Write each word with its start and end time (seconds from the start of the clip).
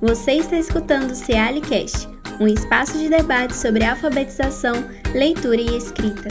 Você 0.00 0.32
está 0.32 0.56
escutando 0.56 1.10
o 1.10 1.14
Cealicast, 1.14 2.08
um 2.40 2.46
espaço 2.46 2.96
de 2.96 3.10
debate 3.10 3.54
sobre 3.54 3.84
alfabetização, 3.84 4.72
leitura 5.12 5.60
e 5.60 5.76
escrita. 5.76 6.30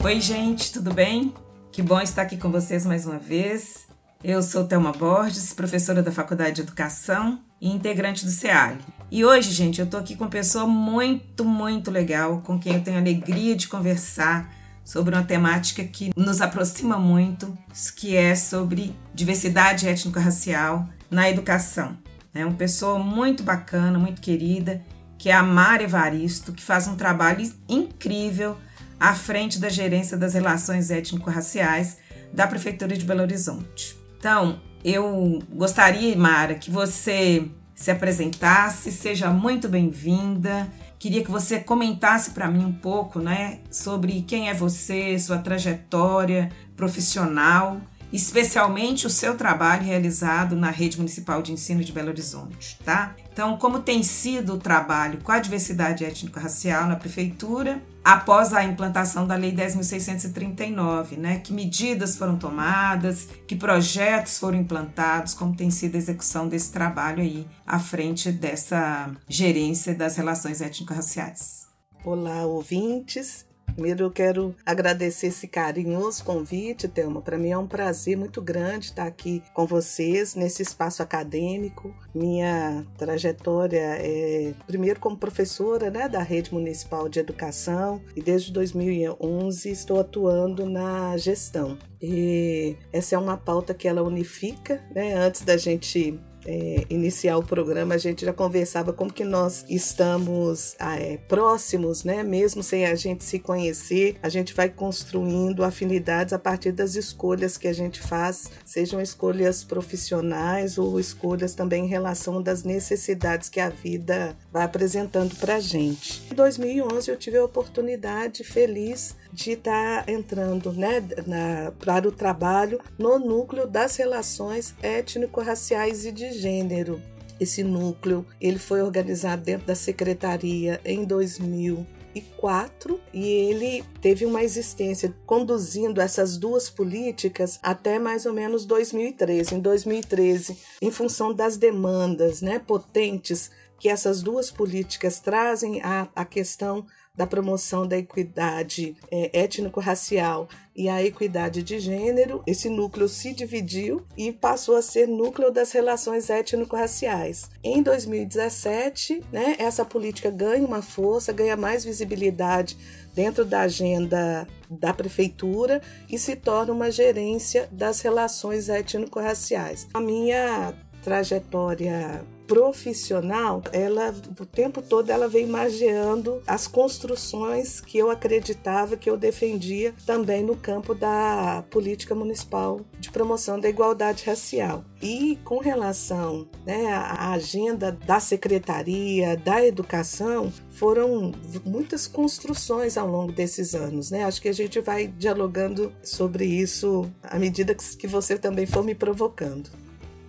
Oi, 0.00 0.20
gente, 0.20 0.72
tudo 0.72 0.94
bem? 0.94 1.34
Que 1.72 1.82
bom 1.82 2.00
estar 2.00 2.22
aqui 2.22 2.36
com 2.36 2.52
vocês 2.52 2.86
mais 2.86 3.04
uma 3.04 3.18
vez. 3.18 3.88
Eu 4.22 4.40
sou 4.42 4.64
Thelma 4.64 4.92
Borges, 4.92 5.52
professora 5.52 6.04
da 6.04 6.12
Faculdade 6.12 6.54
de 6.54 6.60
Educação 6.60 7.40
e 7.60 7.68
integrante 7.68 8.24
do 8.24 8.30
CEAL. 8.30 8.76
E 9.10 9.24
hoje, 9.24 9.50
gente, 9.50 9.80
eu 9.80 9.88
tô 9.88 9.96
aqui 9.96 10.14
com 10.14 10.22
uma 10.22 10.30
pessoa 10.30 10.68
muito, 10.68 11.44
muito 11.44 11.90
legal, 11.90 12.40
com 12.42 12.60
quem 12.60 12.74
eu 12.74 12.84
tenho 12.84 12.98
alegria 12.98 13.56
de 13.56 13.66
conversar 13.66 14.54
sobre 14.86 15.16
uma 15.16 15.24
temática 15.24 15.82
que 15.82 16.12
nos 16.16 16.40
aproxima 16.40 16.96
muito, 16.96 17.58
que 17.96 18.16
é 18.16 18.36
sobre 18.36 18.94
diversidade 19.12 19.88
étnico-racial 19.88 20.88
na 21.10 21.28
educação. 21.28 21.98
É 22.32 22.46
uma 22.46 22.54
pessoa 22.54 22.96
muito 22.96 23.42
bacana, 23.42 23.98
muito 23.98 24.20
querida, 24.20 24.80
que 25.18 25.28
é 25.28 25.32
a 25.34 25.42
Mara 25.42 25.82
Evaristo, 25.82 26.52
que 26.52 26.62
faz 26.62 26.86
um 26.86 26.94
trabalho 26.94 27.52
incrível 27.68 28.56
à 29.00 29.12
frente 29.12 29.58
da 29.58 29.68
gerência 29.68 30.16
das 30.16 30.34
relações 30.34 30.90
étnico-raciais 30.90 31.98
da 32.32 32.46
Prefeitura 32.46 32.96
de 32.96 33.04
Belo 33.04 33.22
Horizonte. 33.22 33.96
Então, 34.18 34.60
eu 34.84 35.42
gostaria, 35.52 36.16
Mara, 36.16 36.54
que 36.54 36.70
você 36.70 37.48
se 37.74 37.90
apresentasse, 37.90 38.92
seja 38.92 39.30
muito 39.30 39.68
bem-vinda 39.68 40.70
Queria 40.98 41.22
que 41.22 41.30
você 41.30 41.60
comentasse 41.60 42.30
para 42.30 42.48
mim 42.48 42.64
um 42.64 42.72
pouco, 42.72 43.18
né, 43.18 43.60
sobre 43.70 44.22
quem 44.22 44.48
é 44.48 44.54
você, 44.54 45.18
sua 45.18 45.38
trajetória 45.38 46.50
profissional, 46.76 47.80
especialmente 48.12 49.06
o 49.06 49.10
seu 49.10 49.36
trabalho 49.36 49.84
realizado 49.84 50.56
na 50.56 50.70
Rede 50.70 50.96
Municipal 50.96 51.42
de 51.42 51.52
Ensino 51.52 51.82
de 51.82 51.92
Belo 51.92 52.08
Horizonte, 52.08 52.78
tá? 52.84 53.14
Então, 53.32 53.56
como 53.58 53.80
tem 53.80 54.02
sido 54.02 54.54
o 54.54 54.58
trabalho 54.58 55.20
com 55.22 55.30
a 55.30 55.38
diversidade 55.38 56.04
étnico-racial 56.04 56.86
na 56.86 56.96
prefeitura 56.96 57.82
após 58.02 58.54
a 58.54 58.64
implantação 58.64 59.26
da 59.26 59.34
Lei 59.34 59.52
10.639, 59.52 61.18
né? 61.18 61.38
Que 61.40 61.52
medidas 61.52 62.16
foram 62.16 62.36
tomadas, 62.36 63.28
que 63.46 63.54
projetos 63.54 64.38
foram 64.38 64.58
implantados, 64.58 65.34
como 65.34 65.54
tem 65.54 65.70
sido 65.70 65.96
a 65.96 65.98
execução 65.98 66.48
desse 66.48 66.72
trabalho 66.72 67.20
aí 67.20 67.46
à 67.66 67.78
frente 67.78 68.32
dessa 68.32 69.10
gerência 69.28 69.94
das 69.94 70.16
relações 70.16 70.60
étnico-raciais. 70.60 71.66
Olá, 72.04 72.46
ouvintes. 72.46 73.45
Primeiro 73.74 74.04
eu 74.04 74.10
quero 74.10 74.54
agradecer 74.64 75.28
esse 75.28 75.46
carinhoso 75.46 76.24
convite, 76.24 76.88
Thelma. 76.88 77.20
Para 77.20 77.38
mim 77.38 77.50
é 77.50 77.58
um 77.58 77.66
prazer 77.66 78.16
muito 78.16 78.40
grande 78.40 78.86
estar 78.86 79.06
aqui 79.06 79.42
com 79.52 79.66
vocês 79.66 80.34
nesse 80.34 80.62
espaço 80.62 81.02
acadêmico. 81.02 81.94
Minha 82.14 82.84
trajetória 82.96 83.98
é 83.98 84.54
primeiro 84.66 84.98
como 85.00 85.16
professora 85.16 85.90
né, 85.90 86.08
da 86.08 86.22
Rede 86.22 86.52
Municipal 86.52 87.08
de 87.08 87.20
Educação 87.20 88.00
e 88.14 88.22
desde 88.22 88.52
2011 88.52 89.70
estou 89.70 90.00
atuando 90.00 90.64
na 90.64 91.16
gestão. 91.16 91.78
E 92.00 92.76
essa 92.92 93.14
é 93.14 93.18
uma 93.18 93.36
pauta 93.36 93.74
que 93.74 93.88
ela 93.88 94.02
unifica, 94.02 94.82
né? 94.94 95.14
Antes 95.14 95.42
da 95.42 95.56
gente 95.56 96.18
é, 96.46 96.84
iniciar 96.88 97.36
o 97.36 97.42
programa, 97.42 97.94
a 97.94 97.98
gente 97.98 98.24
já 98.24 98.32
conversava 98.32 98.92
como 98.92 99.12
que 99.12 99.24
nós 99.24 99.64
estamos 99.68 100.76
ah, 100.78 100.96
é, 100.96 101.16
próximos, 101.16 102.04
né? 102.04 102.22
Mesmo 102.22 102.62
sem 102.62 102.86
a 102.86 102.94
gente 102.94 103.24
se 103.24 103.38
conhecer, 103.38 104.16
a 104.22 104.28
gente 104.28 104.54
vai 104.54 104.68
construindo 104.68 105.64
afinidades 105.64 106.32
a 106.32 106.38
partir 106.38 106.72
das 106.72 106.94
escolhas 106.94 107.58
que 107.58 107.68
a 107.68 107.72
gente 107.72 108.00
faz, 108.00 108.50
sejam 108.64 109.00
escolhas 109.00 109.64
profissionais 109.64 110.78
ou 110.78 110.98
escolhas 111.00 111.54
também 111.54 111.84
em 111.84 111.88
relação 111.88 112.42
das 112.42 112.62
necessidades 112.62 113.48
que 113.48 113.60
a 113.60 113.68
vida 113.68 114.36
vai 114.52 114.64
apresentando 114.64 115.34
para 115.36 115.56
a 115.56 115.60
gente. 115.60 116.22
Em 116.30 116.34
2011 116.34 117.10
eu 117.10 117.16
tive 117.16 117.38
a 117.38 117.44
oportunidade 117.44 118.44
feliz 118.44 119.16
de 119.36 119.52
estar 119.52 120.02
tá 120.02 120.10
entrando 120.10 120.72
né, 120.72 121.04
na, 121.26 121.70
para 121.72 122.08
o 122.08 122.12
trabalho 122.12 122.80
no 122.98 123.18
núcleo 123.18 123.66
das 123.66 123.94
relações 123.96 124.74
étnico-raciais 124.82 126.06
e 126.06 126.10
de 126.10 126.32
gênero. 126.32 127.02
Esse 127.38 127.62
núcleo 127.62 128.24
ele 128.40 128.58
foi 128.58 128.80
organizado 128.80 129.42
dentro 129.42 129.66
da 129.66 129.74
secretaria 129.74 130.80
em 130.86 131.04
2004 131.04 132.98
e 133.12 133.28
ele 133.28 133.84
teve 134.00 134.24
uma 134.24 134.42
existência 134.42 135.14
conduzindo 135.26 136.00
essas 136.00 136.38
duas 136.38 136.70
políticas 136.70 137.58
até 137.62 137.98
mais 137.98 138.24
ou 138.24 138.32
menos 138.32 138.64
2013. 138.64 139.54
Em 139.54 139.60
2013, 139.60 140.56
em 140.80 140.90
função 140.90 141.34
das 141.34 141.58
demandas 141.58 142.40
né, 142.40 142.58
potentes 142.58 143.50
que 143.78 143.90
essas 143.90 144.22
duas 144.22 144.50
políticas 144.50 145.20
trazem 145.20 145.82
à, 145.82 146.08
à 146.16 146.24
questão 146.24 146.86
da 147.16 147.26
promoção 147.26 147.86
da 147.86 147.96
equidade 147.96 148.96
é, 149.10 149.30
étnico-racial 149.32 150.48
e 150.76 150.90
a 150.90 151.02
equidade 151.02 151.62
de 151.62 151.78
gênero, 151.78 152.42
esse 152.46 152.68
núcleo 152.68 153.08
se 153.08 153.32
dividiu 153.32 154.04
e 154.16 154.30
passou 154.30 154.76
a 154.76 154.82
ser 154.82 155.08
núcleo 155.08 155.50
das 155.50 155.72
relações 155.72 156.28
étnico-raciais. 156.28 157.48
Em 157.64 157.82
2017, 157.82 159.22
né, 159.32 159.56
essa 159.58 159.86
política 159.86 160.30
ganha 160.30 160.66
uma 160.66 160.82
força, 160.82 161.32
ganha 161.32 161.56
mais 161.56 161.82
visibilidade 161.82 162.76
dentro 163.14 163.46
da 163.46 163.60
agenda 163.62 164.46
da 164.68 164.92
prefeitura 164.92 165.80
e 166.10 166.18
se 166.18 166.36
torna 166.36 166.72
uma 166.72 166.90
gerência 166.90 167.68
das 167.72 168.00
relações 168.00 168.68
étnico-raciais. 168.68 169.88
A 169.94 170.00
minha 170.00 170.74
trajetória 171.06 172.24
profissional, 172.48 173.62
ela 173.72 174.12
o 174.40 174.44
tempo 174.44 174.82
todo 174.82 175.10
ela 175.10 175.28
vem 175.28 175.46
magiando 175.46 176.42
as 176.46 176.66
construções 176.66 177.80
que 177.80 177.96
eu 177.96 178.10
acreditava 178.10 178.96
que 178.96 179.08
eu 179.08 179.16
defendia 179.16 179.94
também 180.04 180.42
no 180.42 180.56
campo 180.56 180.94
da 180.94 181.64
política 181.70 182.14
municipal 182.14 182.80
de 182.98 183.10
promoção 183.10 183.58
da 183.58 183.68
igualdade 183.68 184.24
racial. 184.24 184.84
E 185.00 185.38
com 185.44 185.58
relação 185.58 186.48
né, 186.64 186.86
à 186.88 187.32
agenda 187.32 187.92
da 187.92 188.18
secretaria, 188.18 189.36
da 189.36 189.64
educação, 189.64 190.52
foram 190.70 191.32
muitas 191.64 192.08
construções 192.08 192.96
ao 192.96 193.08
longo 193.08 193.30
desses 193.30 193.74
anos. 193.74 194.10
Né? 194.10 194.24
Acho 194.24 194.42
que 194.42 194.48
a 194.48 194.54
gente 194.54 194.80
vai 194.80 195.06
dialogando 195.06 195.92
sobre 196.02 196.44
isso 196.44 197.08
à 197.22 197.38
medida 197.38 197.74
que 197.74 198.06
você 198.08 198.36
também 198.36 198.66
for 198.66 198.82
me 198.82 198.94
provocando. 198.94 199.85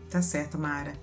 Tá 0.10 0.22
certo, 0.22 0.58
Mara. 0.58 0.94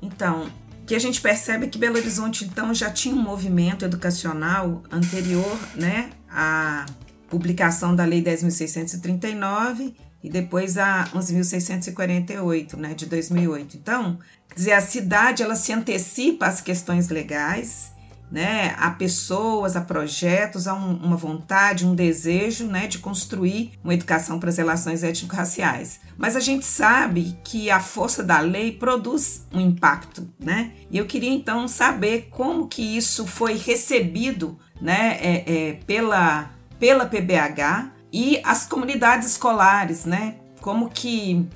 Então, 0.00 0.50
que 0.86 0.94
a 0.94 0.98
gente 0.98 1.20
percebe 1.20 1.68
que 1.68 1.78
Belo 1.78 1.96
Horizonte 1.96 2.44
então 2.44 2.74
já 2.74 2.90
tinha 2.90 3.14
um 3.14 3.22
movimento 3.22 3.84
educacional 3.84 4.82
anterior, 4.90 5.58
né, 5.74 6.10
à 6.28 6.84
publicação 7.28 7.96
da 7.96 8.04
Lei 8.04 8.22
10.639 8.22 9.94
e 10.22 10.30
depois 10.30 10.78
a 10.78 11.04
11.648, 11.14 12.76
né, 12.76 12.94
de 12.94 13.06
2008. 13.06 13.76
Então, 13.76 14.18
quer 14.48 14.54
dizer, 14.54 14.72
a 14.72 14.80
cidade 14.80 15.42
ela 15.42 15.56
se 15.56 15.72
antecipa 15.72 16.46
às 16.46 16.60
questões 16.60 17.08
legais 17.08 17.93
né, 18.30 18.74
a 18.78 18.90
pessoas, 18.90 19.76
a 19.76 19.80
projetos, 19.80 20.66
a 20.66 20.74
um, 20.74 20.96
uma 20.96 21.16
vontade, 21.16 21.86
um 21.86 21.94
desejo 21.94 22.66
né, 22.66 22.86
de 22.86 22.98
construir 22.98 23.72
uma 23.82 23.94
educação 23.94 24.40
para 24.40 24.48
as 24.48 24.56
relações 24.56 25.02
étnico-raciais. 25.02 26.00
Mas 26.16 26.34
a 26.34 26.40
gente 26.40 26.64
sabe 26.64 27.38
que 27.44 27.70
a 27.70 27.80
força 27.80 28.22
da 28.22 28.40
lei 28.40 28.72
produz 28.72 29.46
um 29.52 29.60
impacto, 29.60 30.28
né? 30.38 30.72
E 30.90 30.98
eu 30.98 31.06
queria 31.06 31.30
então 31.30 31.68
saber 31.68 32.28
como 32.30 32.66
que 32.66 32.96
isso 32.96 33.26
foi 33.26 33.56
recebido 33.56 34.58
né, 34.80 35.18
é, 35.20 35.44
é, 35.46 35.72
pela, 35.86 36.50
pela 36.78 37.06
PBH 37.06 37.90
e 38.12 38.40
as 38.44 38.66
comunidades 38.66 39.28
escolares, 39.28 40.04
né? 40.04 40.36
Como 40.60 40.88
que 40.88 41.46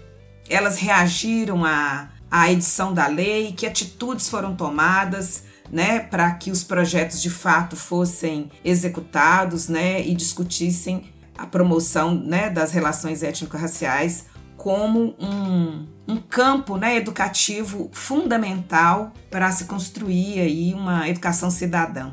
elas 0.49 0.79
reagiram 0.79 1.65
à, 1.65 2.09
à 2.31 2.51
edição 2.51 2.93
da 2.93 3.07
lei, 3.07 3.53
que 3.53 3.67
atitudes 3.67 4.29
foram 4.29 4.55
tomadas, 4.55 5.45
né, 5.71 6.01
para 6.01 6.31
que 6.33 6.51
os 6.51 6.65
projetos 6.65 7.21
de 7.21 7.31
fato 7.31 7.77
fossem 7.77 8.51
executados, 8.65 9.69
né, 9.69 10.05
e 10.07 10.15
discutissem 10.15 11.13
a 11.37 11.47
promoção, 11.47 12.15
né, 12.15 12.51
das 12.51 12.73
relações 12.73 13.23
étnico-raciais 13.23 14.27
como 14.57 15.15
um, 15.21 15.87
um 16.07 16.17
campo, 16.17 16.77
né, 16.77 16.97
educativo 16.97 17.89
fundamental 17.93 19.13
para 19.31 19.51
se 19.53 19.65
construir 19.65 20.41
aí 20.41 20.75
uma 20.75 21.09
educação 21.09 21.51
cidadã. 21.51 22.13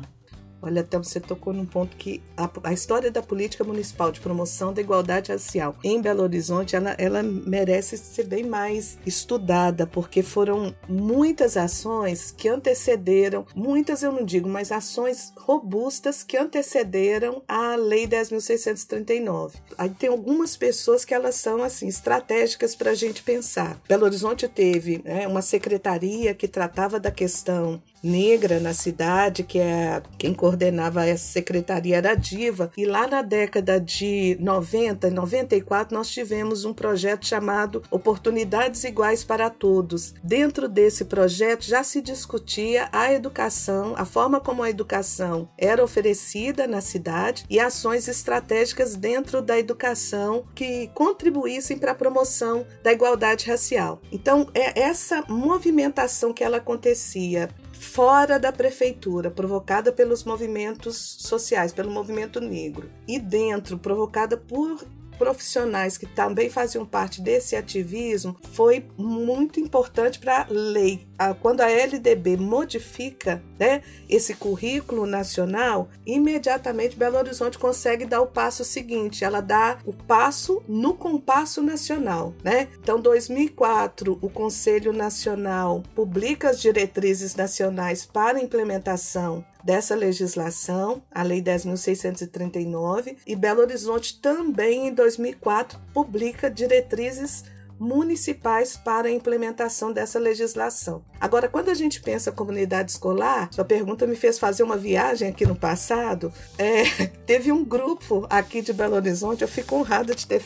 Olha, 0.66 0.80
até 0.80 0.98
você 0.98 1.20
tocou 1.20 1.52
num 1.52 1.64
ponto 1.64 1.96
que 1.96 2.20
a, 2.36 2.50
a, 2.64 2.72
história 2.72 3.08
da 3.08 3.22
política 3.22 3.62
municipal 3.62 4.10
de 4.10 4.18
promoção 4.18 4.72
da 4.72 4.80
igualdade 4.80 5.30
racial 5.30 5.76
em 5.84 6.02
Belo 6.02 6.24
Horizonte, 6.24 6.74
ela, 6.74 6.96
ela 6.98 7.22
merece 7.22 7.96
ser 7.96 8.24
bem 8.24 8.44
mais 8.44 8.98
estudada, 9.06 9.86
porque 9.86 10.24
foram 10.24 10.74
muitas 10.88 11.56
ações 11.56 12.32
que 12.36 12.48
antecederam, 12.48 13.46
muitas 13.54 14.02
eu 14.02 14.10
não 14.10 14.24
digo, 14.24 14.48
mas 14.48 14.72
ações 14.72 15.32
robustas 15.36 16.24
que 16.24 16.36
antecederam 16.36 17.40
a 17.46 17.76
Lei 17.76 18.08
10.639. 18.08 19.52
Aí 19.78 19.90
tem 19.90 20.08
algumas 20.08 20.56
pessoas 20.56 21.04
que 21.04 21.14
elas 21.14 21.36
são 21.36 21.62
assim 21.62 21.86
estratégicas 21.86 22.74
para 22.74 22.90
a 22.90 22.94
gente 22.94 23.22
pensar. 23.22 23.80
Belo 23.88 24.04
Horizonte 24.04 24.48
teve 24.48 25.00
né, 25.04 25.28
uma 25.28 25.42
secretaria 25.42 26.34
que 26.34 26.48
tratava 26.48 26.98
da 26.98 27.12
questão 27.12 27.80
negra 28.06 28.60
na 28.60 28.72
cidade, 28.72 29.42
que 29.42 29.58
é 29.58 30.00
quem 30.16 30.32
coordenava 30.32 31.04
essa 31.04 31.26
secretaria 31.26 31.96
era 31.96 32.14
Diva, 32.14 32.70
e 32.76 32.86
lá 32.86 33.06
na 33.06 33.20
década 33.20 33.80
de 33.80 34.36
90, 34.40 35.10
94, 35.10 35.94
nós 35.94 36.08
tivemos 36.08 36.64
um 36.64 36.72
projeto 36.72 37.26
chamado 37.26 37.82
Oportunidades 37.90 38.84
Iguais 38.84 39.24
para 39.24 39.50
Todos. 39.50 40.14
Dentro 40.22 40.68
desse 40.68 41.04
projeto 41.04 41.64
já 41.64 41.82
se 41.82 42.00
discutia 42.00 42.88
a 42.92 43.12
educação, 43.12 43.94
a 43.96 44.04
forma 44.04 44.40
como 44.40 44.62
a 44.62 44.70
educação 44.70 45.48
era 45.58 45.82
oferecida 45.82 46.66
na 46.66 46.80
cidade 46.80 47.44
e 47.50 47.58
ações 47.58 48.06
estratégicas 48.06 48.94
dentro 48.94 49.42
da 49.42 49.58
educação 49.58 50.44
que 50.54 50.88
contribuíssem 50.94 51.76
para 51.76 51.92
a 51.92 51.94
promoção 51.94 52.66
da 52.82 52.92
igualdade 52.92 53.48
racial. 53.50 54.00
Então, 54.12 54.48
é 54.54 54.80
essa 54.80 55.24
movimentação 55.28 56.32
que 56.32 56.44
ela 56.44 56.58
acontecia 56.58 57.48
fora 57.78 58.38
da 58.38 58.52
prefeitura, 58.52 59.30
provocada 59.30 59.92
pelos 59.92 60.24
movimentos 60.24 61.16
sociais, 61.20 61.72
pelo 61.72 61.90
movimento 61.90 62.40
negro, 62.40 62.90
e 63.06 63.18
dentro, 63.18 63.78
provocada 63.78 64.36
por 64.36 64.84
profissionais 65.16 65.96
que 65.96 66.06
também 66.06 66.50
faziam 66.50 66.84
parte 66.84 67.20
desse 67.20 67.56
ativismo 67.56 68.36
foi 68.52 68.86
muito 68.96 69.58
importante 69.58 70.18
para 70.18 70.42
a 70.42 70.46
lei. 70.50 71.06
Quando 71.40 71.60
a 71.60 71.70
LDB 71.70 72.36
modifica 72.36 73.42
né, 73.58 73.82
esse 74.08 74.34
currículo 74.34 75.06
nacional, 75.06 75.88
imediatamente 76.04 76.96
Belo 76.96 77.16
Horizonte 77.16 77.58
consegue 77.58 78.04
dar 78.04 78.20
o 78.20 78.26
passo 78.26 78.64
seguinte, 78.64 79.24
ela 79.24 79.40
dá 79.40 79.78
o 79.84 79.92
passo 79.92 80.62
no 80.68 80.94
compasso 80.94 81.62
nacional. 81.62 82.34
Né? 82.42 82.68
Então, 82.80 83.00
2004, 83.00 84.18
o 84.20 84.28
Conselho 84.28 84.92
Nacional 84.92 85.82
publica 85.94 86.50
as 86.50 86.60
diretrizes 86.60 87.34
nacionais 87.34 88.04
para 88.04 88.40
implementação 88.40 89.44
dessa 89.64 89.96
legislação, 89.96 91.02
a 91.10 91.24
Lei 91.24 91.42
10.639, 91.42 93.16
e 93.26 93.34
Belo 93.34 93.62
Horizonte 93.62 94.20
também, 94.20 94.86
em 94.86 94.94
2004, 94.94 95.78
publica 95.92 96.48
diretrizes 96.48 97.42
municipais 97.78 98.76
para 98.76 99.08
a 99.08 99.12
implementação 99.12 99.92
dessa 99.92 100.18
legislação. 100.18 101.04
Agora, 101.20 101.48
quando 101.48 101.70
a 101.70 101.74
gente 101.74 102.00
pensa 102.00 102.32
comunidade 102.32 102.90
escolar, 102.90 103.48
sua 103.52 103.64
pergunta 103.64 104.06
me 104.06 104.16
fez 104.16 104.38
fazer 104.38 104.62
uma 104.62 104.76
viagem 104.76 105.28
aqui 105.28 105.46
no 105.46 105.56
passado. 105.56 106.32
É, 106.58 106.84
teve 107.26 107.52
um 107.52 107.64
grupo 107.64 108.26
aqui 108.28 108.60
de 108.60 108.72
Belo 108.72 108.96
Horizonte, 108.96 109.42
eu 109.42 109.48
fico 109.48 109.76
honrada 109.76 110.14
de 110.14 110.26
ter 110.26 110.40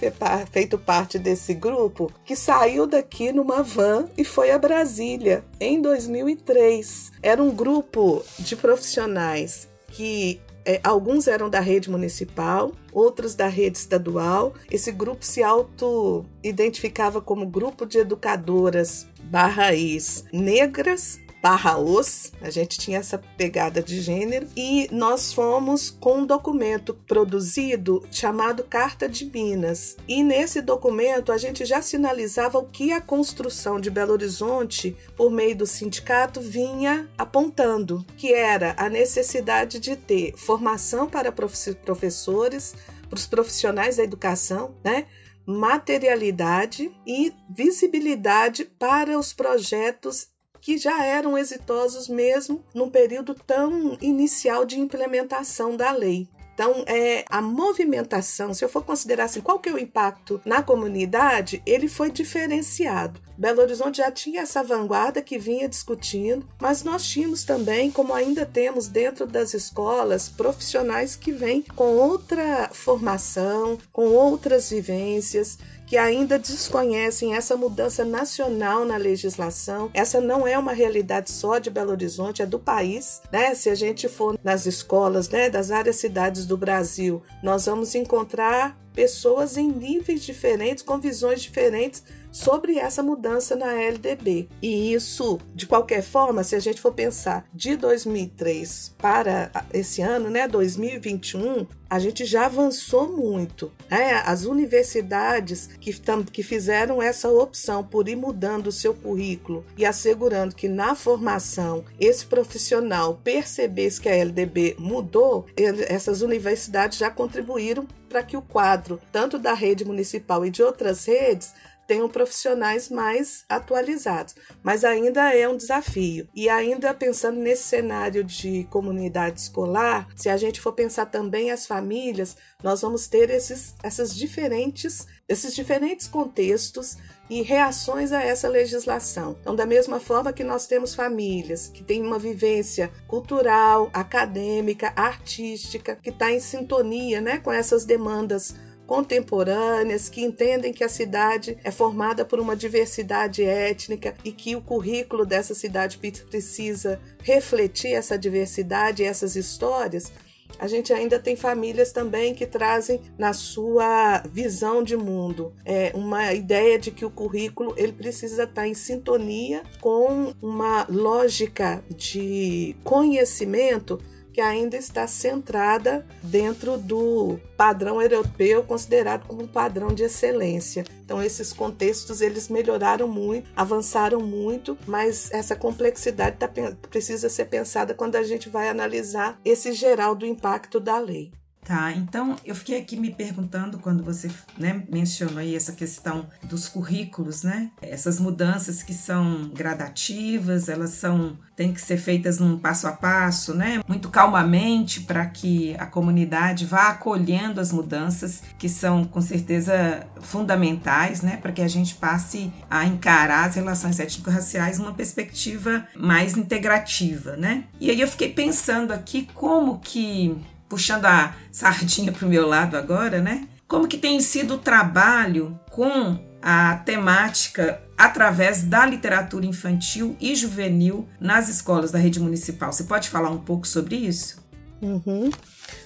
feito 0.50 0.78
parte 0.78 1.18
desse 1.18 1.54
grupo, 1.54 2.12
que 2.24 2.36
saiu 2.36 2.86
daqui 2.86 3.32
numa 3.32 3.62
van 3.62 4.08
e 4.16 4.24
foi 4.24 4.50
a 4.50 4.58
Brasília 4.58 5.44
em 5.58 5.80
2003. 5.80 7.12
Era 7.22 7.42
um 7.42 7.50
grupo 7.50 8.22
de 8.38 8.56
profissionais 8.56 9.68
que 9.88 10.40
é, 10.64 10.80
alguns 10.84 11.26
eram 11.26 11.48
da 11.48 11.60
rede 11.60 11.90
municipal, 11.90 12.72
outros 12.92 13.34
da 13.34 13.46
rede 13.46 13.78
estadual. 13.78 14.54
Esse 14.70 14.92
grupo 14.92 15.24
se 15.24 15.42
auto-identificava 15.42 17.20
como 17.20 17.46
grupo 17.46 17.86
de 17.86 17.98
educadoras 17.98 19.06
barraís 19.24 20.24
negras 20.32 21.18
barra 21.42 21.78
os, 21.78 22.32
a 22.40 22.50
gente 22.50 22.78
tinha 22.78 22.98
essa 22.98 23.18
pegada 23.36 23.82
de 23.82 24.00
gênero, 24.00 24.46
e 24.56 24.88
nós 24.92 25.32
fomos 25.32 25.90
com 25.90 26.18
um 26.18 26.26
documento 26.26 26.94
produzido 26.94 28.06
chamado 28.10 28.62
Carta 28.64 29.08
de 29.08 29.24
Minas. 29.24 29.96
E 30.06 30.22
nesse 30.22 30.60
documento 30.60 31.32
a 31.32 31.38
gente 31.38 31.64
já 31.64 31.80
sinalizava 31.80 32.58
o 32.58 32.66
que 32.66 32.92
a 32.92 33.00
construção 33.00 33.80
de 33.80 33.90
Belo 33.90 34.12
Horizonte, 34.12 34.96
por 35.16 35.30
meio 35.30 35.56
do 35.56 35.66
sindicato, 35.66 36.40
vinha 36.40 37.08
apontando, 37.16 38.04
que 38.16 38.32
era 38.32 38.74
a 38.76 38.88
necessidade 38.88 39.80
de 39.80 39.96
ter 39.96 40.34
formação 40.36 41.08
para 41.08 41.32
professores, 41.32 42.74
para 43.08 43.16
os 43.16 43.26
profissionais 43.26 43.96
da 43.96 44.04
educação, 44.04 44.74
né? 44.84 45.06
materialidade 45.46 46.92
e 47.04 47.32
visibilidade 47.48 48.64
para 48.64 49.18
os 49.18 49.32
projetos 49.32 50.28
que 50.60 50.76
já 50.76 51.04
eram 51.04 51.36
exitosos 51.36 52.08
mesmo 52.08 52.64
num 52.74 52.90
período 52.90 53.34
tão 53.34 53.96
inicial 54.00 54.64
de 54.64 54.78
implementação 54.78 55.76
da 55.76 55.90
lei. 55.92 56.28
Então, 56.60 56.84
é, 56.86 57.24
a 57.30 57.40
movimentação, 57.40 58.52
se 58.52 58.62
eu 58.62 58.68
for 58.68 58.84
considerar 58.84 59.24
assim, 59.24 59.40
qual 59.40 59.58
que 59.58 59.70
é 59.70 59.72
o 59.72 59.78
impacto 59.78 60.42
na 60.44 60.62
comunidade, 60.62 61.62
ele 61.64 61.88
foi 61.88 62.10
diferenciado. 62.10 63.18
Belo 63.38 63.62
Horizonte 63.62 63.96
já 63.96 64.10
tinha 64.10 64.42
essa 64.42 64.62
vanguarda 64.62 65.22
que 65.22 65.38
vinha 65.38 65.66
discutindo, 65.66 66.46
mas 66.60 66.84
nós 66.84 67.06
tínhamos 67.06 67.44
também, 67.44 67.90
como 67.90 68.12
ainda 68.12 68.44
temos 68.44 68.88
dentro 68.88 69.26
das 69.26 69.54
escolas, 69.54 70.28
profissionais 70.28 71.16
que 71.16 71.32
vêm 71.32 71.62
com 71.74 71.96
outra 71.96 72.68
formação, 72.74 73.78
com 73.90 74.08
outras 74.08 74.68
vivências, 74.68 75.56
que 75.90 75.96
ainda 75.96 76.38
desconhecem 76.38 77.34
essa 77.34 77.56
mudança 77.56 78.04
nacional 78.04 78.84
na 78.84 78.96
legislação. 78.96 79.90
Essa 79.92 80.20
não 80.20 80.46
é 80.46 80.56
uma 80.56 80.72
realidade 80.72 81.32
só 81.32 81.58
de 81.58 81.68
Belo 81.68 81.90
Horizonte, 81.90 82.42
é 82.42 82.46
do 82.46 82.60
país, 82.60 83.20
né? 83.32 83.56
Se 83.56 83.68
a 83.68 83.74
gente 83.74 84.08
for 84.08 84.38
nas 84.44 84.66
escolas, 84.66 85.28
né, 85.28 85.50
das 85.50 85.68
várias 85.68 85.96
cidades 85.96 86.46
do 86.46 86.56
Brasil, 86.56 87.20
nós 87.42 87.66
vamos 87.66 87.92
encontrar 87.96 88.78
pessoas 88.94 89.56
em 89.56 89.66
níveis 89.66 90.22
diferentes, 90.22 90.84
com 90.84 90.96
visões 90.96 91.42
diferentes 91.42 92.04
sobre 92.30 92.78
essa 92.78 93.02
mudança 93.02 93.56
na 93.56 93.72
LDB. 93.72 94.48
E 94.62 94.92
isso, 94.92 95.38
de 95.54 95.66
qualquer 95.66 96.02
forma, 96.02 96.44
se 96.44 96.54
a 96.54 96.60
gente 96.60 96.80
for 96.80 96.92
pensar 96.92 97.44
de 97.52 97.76
2003 97.76 98.94
para 98.98 99.50
esse 99.72 100.02
ano, 100.02 100.30
né, 100.30 100.46
2021, 100.46 101.66
a 101.88 101.98
gente 101.98 102.24
já 102.24 102.46
avançou 102.46 103.10
muito. 103.10 103.72
Né? 103.90 104.22
As 104.24 104.44
universidades 104.44 105.68
que, 105.80 105.92
que 106.32 106.42
fizeram 106.42 107.02
essa 107.02 107.28
opção 107.28 107.82
por 107.82 108.08
ir 108.08 108.16
mudando 108.16 108.68
o 108.68 108.72
seu 108.72 108.94
currículo 108.94 109.64
e 109.76 109.84
assegurando 109.84 110.54
que 110.54 110.68
na 110.68 110.94
formação 110.94 111.84
esse 111.98 112.24
profissional 112.24 113.20
percebesse 113.24 114.00
que 114.00 114.08
a 114.08 114.14
LDB 114.14 114.76
mudou, 114.78 115.46
essas 115.56 116.22
universidades 116.22 116.98
já 116.98 117.10
contribuíram 117.10 117.88
para 118.08 118.22
que 118.24 118.36
o 118.36 118.42
quadro, 118.42 119.00
tanto 119.12 119.38
da 119.38 119.54
rede 119.54 119.84
municipal 119.84 120.44
e 120.44 120.50
de 120.50 120.62
outras 120.62 121.04
redes, 121.04 121.54
tenham 121.90 122.08
profissionais 122.08 122.88
mais 122.88 123.44
atualizados, 123.48 124.36
mas 124.62 124.84
ainda 124.84 125.34
é 125.34 125.48
um 125.48 125.56
desafio. 125.56 126.28
E 126.32 126.48
ainda 126.48 126.94
pensando 126.94 127.40
nesse 127.40 127.64
cenário 127.64 128.22
de 128.22 128.62
comunidade 128.70 129.40
escolar, 129.40 130.06
se 130.14 130.28
a 130.28 130.36
gente 130.36 130.60
for 130.60 130.72
pensar 130.72 131.06
também 131.06 131.50
as 131.50 131.66
famílias, 131.66 132.36
nós 132.62 132.82
vamos 132.82 133.08
ter 133.08 133.28
esses, 133.28 133.74
essas 133.82 134.14
diferentes, 134.14 135.04
esses 135.28 135.52
diferentes 135.52 136.06
contextos 136.06 136.96
e 137.28 137.42
reações 137.42 138.12
a 138.12 138.22
essa 138.22 138.48
legislação. 138.48 139.36
Então, 139.40 139.56
da 139.56 139.66
mesma 139.66 139.98
forma 139.98 140.32
que 140.32 140.44
nós 140.44 140.68
temos 140.68 140.94
famílias 140.94 141.66
que 141.66 141.82
têm 141.82 142.02
uma 142.02 142.20
vivência 142.20 142.88
cultural, 143.08 143.90
acadêmica, 143.92 144.92
artística, 144.94 145.96
que 145.96 146.10
está 146.10 146.30
em 146.30 146.38
sintonia 146.38 147.20
né, 147.20 147.38
com 147.38 147.50
essas 147.50 147.84
demandas 147.84 148.54
contemporâneas 148.90 150.08
que 150.08 150.20
entendem 150.20 150.72
que 150.72 150.82
a 150.82 150.88
cidade 150.88 151.56
é 151.62 151.70
formada 151.70 152.24
por 152.24 152.40
uma 152.40 152.56
diversidade 152.56 153.40
étnica 153.40 154.16
e 154.24 154.32
que 154.32 154.56
o 154.56 154.60
currículo 154.60 155.24
dessa 155.24 155.54
cidade 155.54 155.96
precisa 155.96 157.00
refletir 157.22 157.92
essa 157.92 158.18
diversidade 158.18 159.04
e 159.04 159.06
essas 159.06 159.36
histórias. 159.36 160.10
A 160.58 160.66
gente 160.66 160.92
ainda 160.92 161.20
tem 161.20 161.36
famílias 161.36 161.92
também 161.92 162.34
que 162.34 162.44
trazem 162.44 163.00
na 163.16 163.32
sua 163.32 164.24
visão 164.32 164.82
de 164.82 164.96
mundo 164.96 165.52
é, 165.64 165.92
uma 165.94 166.34
ideia 166.34 166.76
de 166.76 166.90
que 166.90 167.04
o 167.04 167.10
currículo 167.10 167.72
ele 167.76 167.92
precisa 167.92 168.42
estar 168.42 168.66
em 168.66 168.74
sintonia 168.74 169.62
com 169.80 170.34
uma 170.42 170.84
lógica 170.90 171.80
de 171.96 172.74
conhecimento 172.82 174.00
que 174.40 174.42
ainda 174.42 174.74
está 174.74 175.06
centrada 175.06 176.02
dentro 176.22 176.78
do 176.78 177.38
padrão 177.58 178.00
europeu 178.00 178.62
considerado 178.62 179.26
como 179.26 179.42
um 179.42 179.46
padrão 179.46 179.88
de 179.88 180.04
excelência. 180.04 180.82
Então 181.04 181.22
esses 181.22 181.52
contextos 181.52 182.22
eles 182.22 182.48
melhoraram 182.48 183.06
muito, 183.06 183.50
avançaram 183.54 184.18
muito, 184.18 184.78
mas 184.86 185.30
essa 185.30 185.54
complexidade 185.54 186.38
tá, 186.38 186.50
precisa 186.88 187.28
ser 187.28 187.50
pensada 187.50 187.92
quando 187.92 188.16
a 188.16 188.22
gente 188.22 188.48
vai 188.48 188.70
analisar 188.70 189.38
esse 189.44 189.74
geral 189.74 190.14
do 190.14 190.24
impacto 190.24 190.80
da 190.80 190.98
lei. 190.98 191.30
Tá, 191.70 191.92
então 191.92 192.34
eu 192.44 192.52
fiquei 192.52 192.80
aqui 192.80 192.96
me 192.96 193.14
perguntando 193.14 193.78
quando 193.78 194.02
você 194.02 194.28
né, 194.58 194.82
mencionou 194.90 195.38
aí 195.38 195.54
essa 195.54 195.70
questão 195.70 196.26
dos 196.42 196.66
currículos, 196.68 197.44
né? 197.44 197.70
Essas 197.80 198.18
mudanças 198.18 198.82
que 198.82 198.92
são 198.92 199.48
gradativas, 199.54 200.68
elas 200.68 200.90
são 200.90 201.38
têm 201.54 201.72
que 201.72 201.80
ser 201.80 201.98
feitas 201.98 202.40
num 202.40 202.58
passo 202.58 202.88
a 202.88 202.92
passo, 202.92 203.54
né? 203.54 203.82
Muito 203.86 204.08
calmamente 204.08 205.02
para 205.02 205.24
que 205.26 205.76
a 205.78 205.86
comunidade 205.86 206.66
vá 206.66 206.88
acolhendo 206.88 207.60
as 207.60 207.70
mudanças 207.70 208.42
que 208.58 208.68
são 208.68 209.04
com 209.04 209.20
certeza 209.20 210.08
fundamentais, 210.22 211.22
né? 211.22 211.36
Para 211.36 211.52
que 211.52 211.62
a 211.62 211.68
gente 211.68 211.94
passe 211.94 212.52
a 212.68 212.84
encarar 212.84 213.44
as 213.46 213.54
relações 213.54 214.00
étnico-raciais 214.00 214.80
numa 214.80 214.94
perspectiva 214.94 215.86
mais 215.94 216.36
integrativa, 216.36 217.36
né? 217.36 217.62
E 217.78 217.90
aí 217.90 218.00
eu 218.00 218.08
fiquei 218.08 218.32
pensando 218.32 218.90
aqui 218.90 219.28
como 219.34 219.78
que 219.78 220.36
puxando 220.70 221.04
a 221.04 221.34
sardinha 221.52 222.12
para 222.12 222.24
o 222.24 222.30
meu 222.30 222.46
lado 222.46 222.76
agora, 222.76 223.20
né? 223.20 223.46
Como 223.68 223.86
que 223.86 223.98
tem 223.98 224.20
sido 224.20 224.54
o 224.54 224.58
trabalho 224.58 225.58
com 225.70 226.18
a 226.40 226.76
temática 226.76 227.82
através 227.98 228.62
da 228.62 228.86
literatura 228.86 229.44
infantil 229.44 230.16
e 230.18 230.34
juvenil 230.34 231.06
nas 231.20 231.48
escolas 231.48 231.90
da 231.90 231.98
rede 231.98 232.18
municipal. 232.18 232.72
Você 232.72 232.84
pode 232.84 233.10
falar 233.10 233.28
um 233.30 233.38
pouco 233.38 233.68
sobre 233.68 233.96
isso? 233.96 234.42
Uhum. 234.80 235.30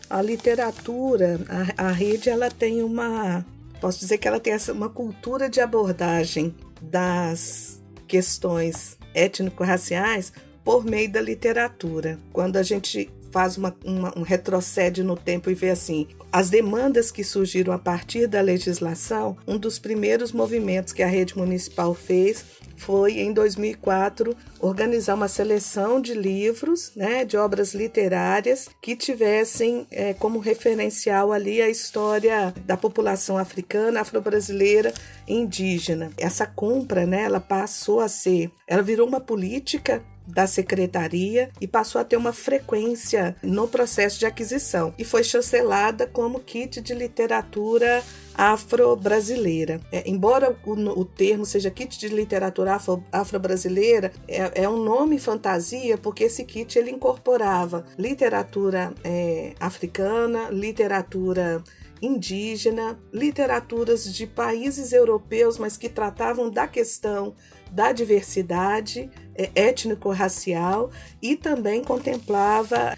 A 0.08 0.22
literatura, 0.22 1.40
a, 1.76 1.88
a 1.88 1.90
rede, 1.90 2.30
ela 2.30 2.50
tem 2.50 2.82
uma, 2.82 3.44
posso 3.80 3.98
dizer 3.98 4.18
que 4.18 4.28
ela 4.28 4.38
tem 4.38 4.52
essa, 4.52 4.72
uma 4.72 4.88
cultura 4.88 5.48
de 5.50 5.60
abordagem 5.60 6.54
das 6.80 7.82
questões 8.06 8.96
étnico-raciais 9.12 10.32
por 10.62 10.84
meio 10.84 11.10
da 11.10 11.20
literatura. 11.20 12.18
Quando 12.32 12.56
a 12.56 12.62
gente 12.62 13.10
faz 13.34 13.56
uma, 13.56 13.74
uma, 13.84 14.16
um 14.16 14.22
retrocede 14.22 15.02
no 15.02 15.16
tempo 15.16 15.50
e 15.50 15.54
vê 15.54 15.70
assim 15.70 16.06
as 16.30 16.50
demandas 16.50 17.10
que 17.10 17.24
surgiram 17.24 17.72
a 17.72 17.78
partir 17.78 18.28
da 18.28 18.40
legislação. 18.40 19.36
Um 19.44 19.58
dos 19.58 19.76
primeiros 19.76 20.30
movimentos 20.30 20.92
que 20.92 21.02
a 21.02 21.08
rede 21.08 21.36
municipal 21.36 21.94
fez 21.94 22.44
foi 22.76 23.18
em 23.18 23.32
2004 23.32 24.36
organizar 24.60 25.14
uma 25.14 25.26
seleção 25.26 26.00
de 26.00 26.14
livros, 26.14 26.92
né, 26.94 27.24
de 27.24 27.36
obras 27.36 27.74
literárias 27.74 28.68
que 28.80 28.94
tivessem 28.94 29.86
é, 29.90 30.14
como 30.14 30.38
referencial 30.38 31.32
ali 31.32 31.60
a 31.60 31.68
história 31.68 32.54
da 32.64 32.76
população 32.76 33.36
africana, 33.36 34.00
afro-brasileira 34.00 34.92
indígena. 35.26 36.10
Essa 36.16 36.46
compra, 36.46 37.04
né, 37.04 37.22
ela 37.24 37.40
passou 37.40 38.00
a 38.00 38.08
ser, 38.08 38.50
ela 38.66 38.82
virou 38.82 39.08
uma 39.08 39.20
política 39.20 40.02
da 40.26 40.46
secretaria 40.46 41.50
e 41.60 41.66
passou 41.66 42.00
a 42.00 42.04
ter 42.04 42.16
uma 42.16 42.32
frequência 42.32 43.36
no 43.42 43.68
processo 43.68 44.18
de 44.18 44.26
aquisição 44.26 44.94
e 44.98 45.04
foi 45.04 45.22
chancelada 45.22 46.06
como 46.06 46.40
kit 46.40 46.80
de 46.80 46.94
literatura 46.94 48.02
afro-brasileira. 48.34 49.80
É, 49.92 50.08
embora 50.08 50.56
o, 50.64 50.72
o, 51.00 51.04
termo 51.04 51.46
seja 51.46 51.70
kit 51.70 51.98
de 51.98 52.08
literatura 52.08 52.76
afro-brasileira, 53.12 54.12
é, 54.26 54.62
é, 54.62 54.68
um 54.68 54.82
nome 54.82 55.18
fantasia 55.18 55.96
porque 55.96 56.24
esse 56.24 56.44
kit 56.44 56.78
ele 56.78 56.90
incorporava 56.90 57.84
literatura 57.96 58.92
é, 59.04 59.54
africana, 59.60 60.48
literatura 60.50 61.62
indígena, 62.02 62.98
literaturas 63.12 64.12
de 64.12 64.26
países 64.26 64.92
europeus, 64.92 65.58
mas 65.58 65.76
que 65.76 65.88
tratavam 65.88 66.50
da 66.50 66.66
questão 66.66 67.34
da 67.74 67.90
diversidade 67.90 69.10
é, 69.34 69.50
étnico-racial 69.54 70.90
e 71.20 71.34
também 71.34 71.82
contemplava 71.82 72.96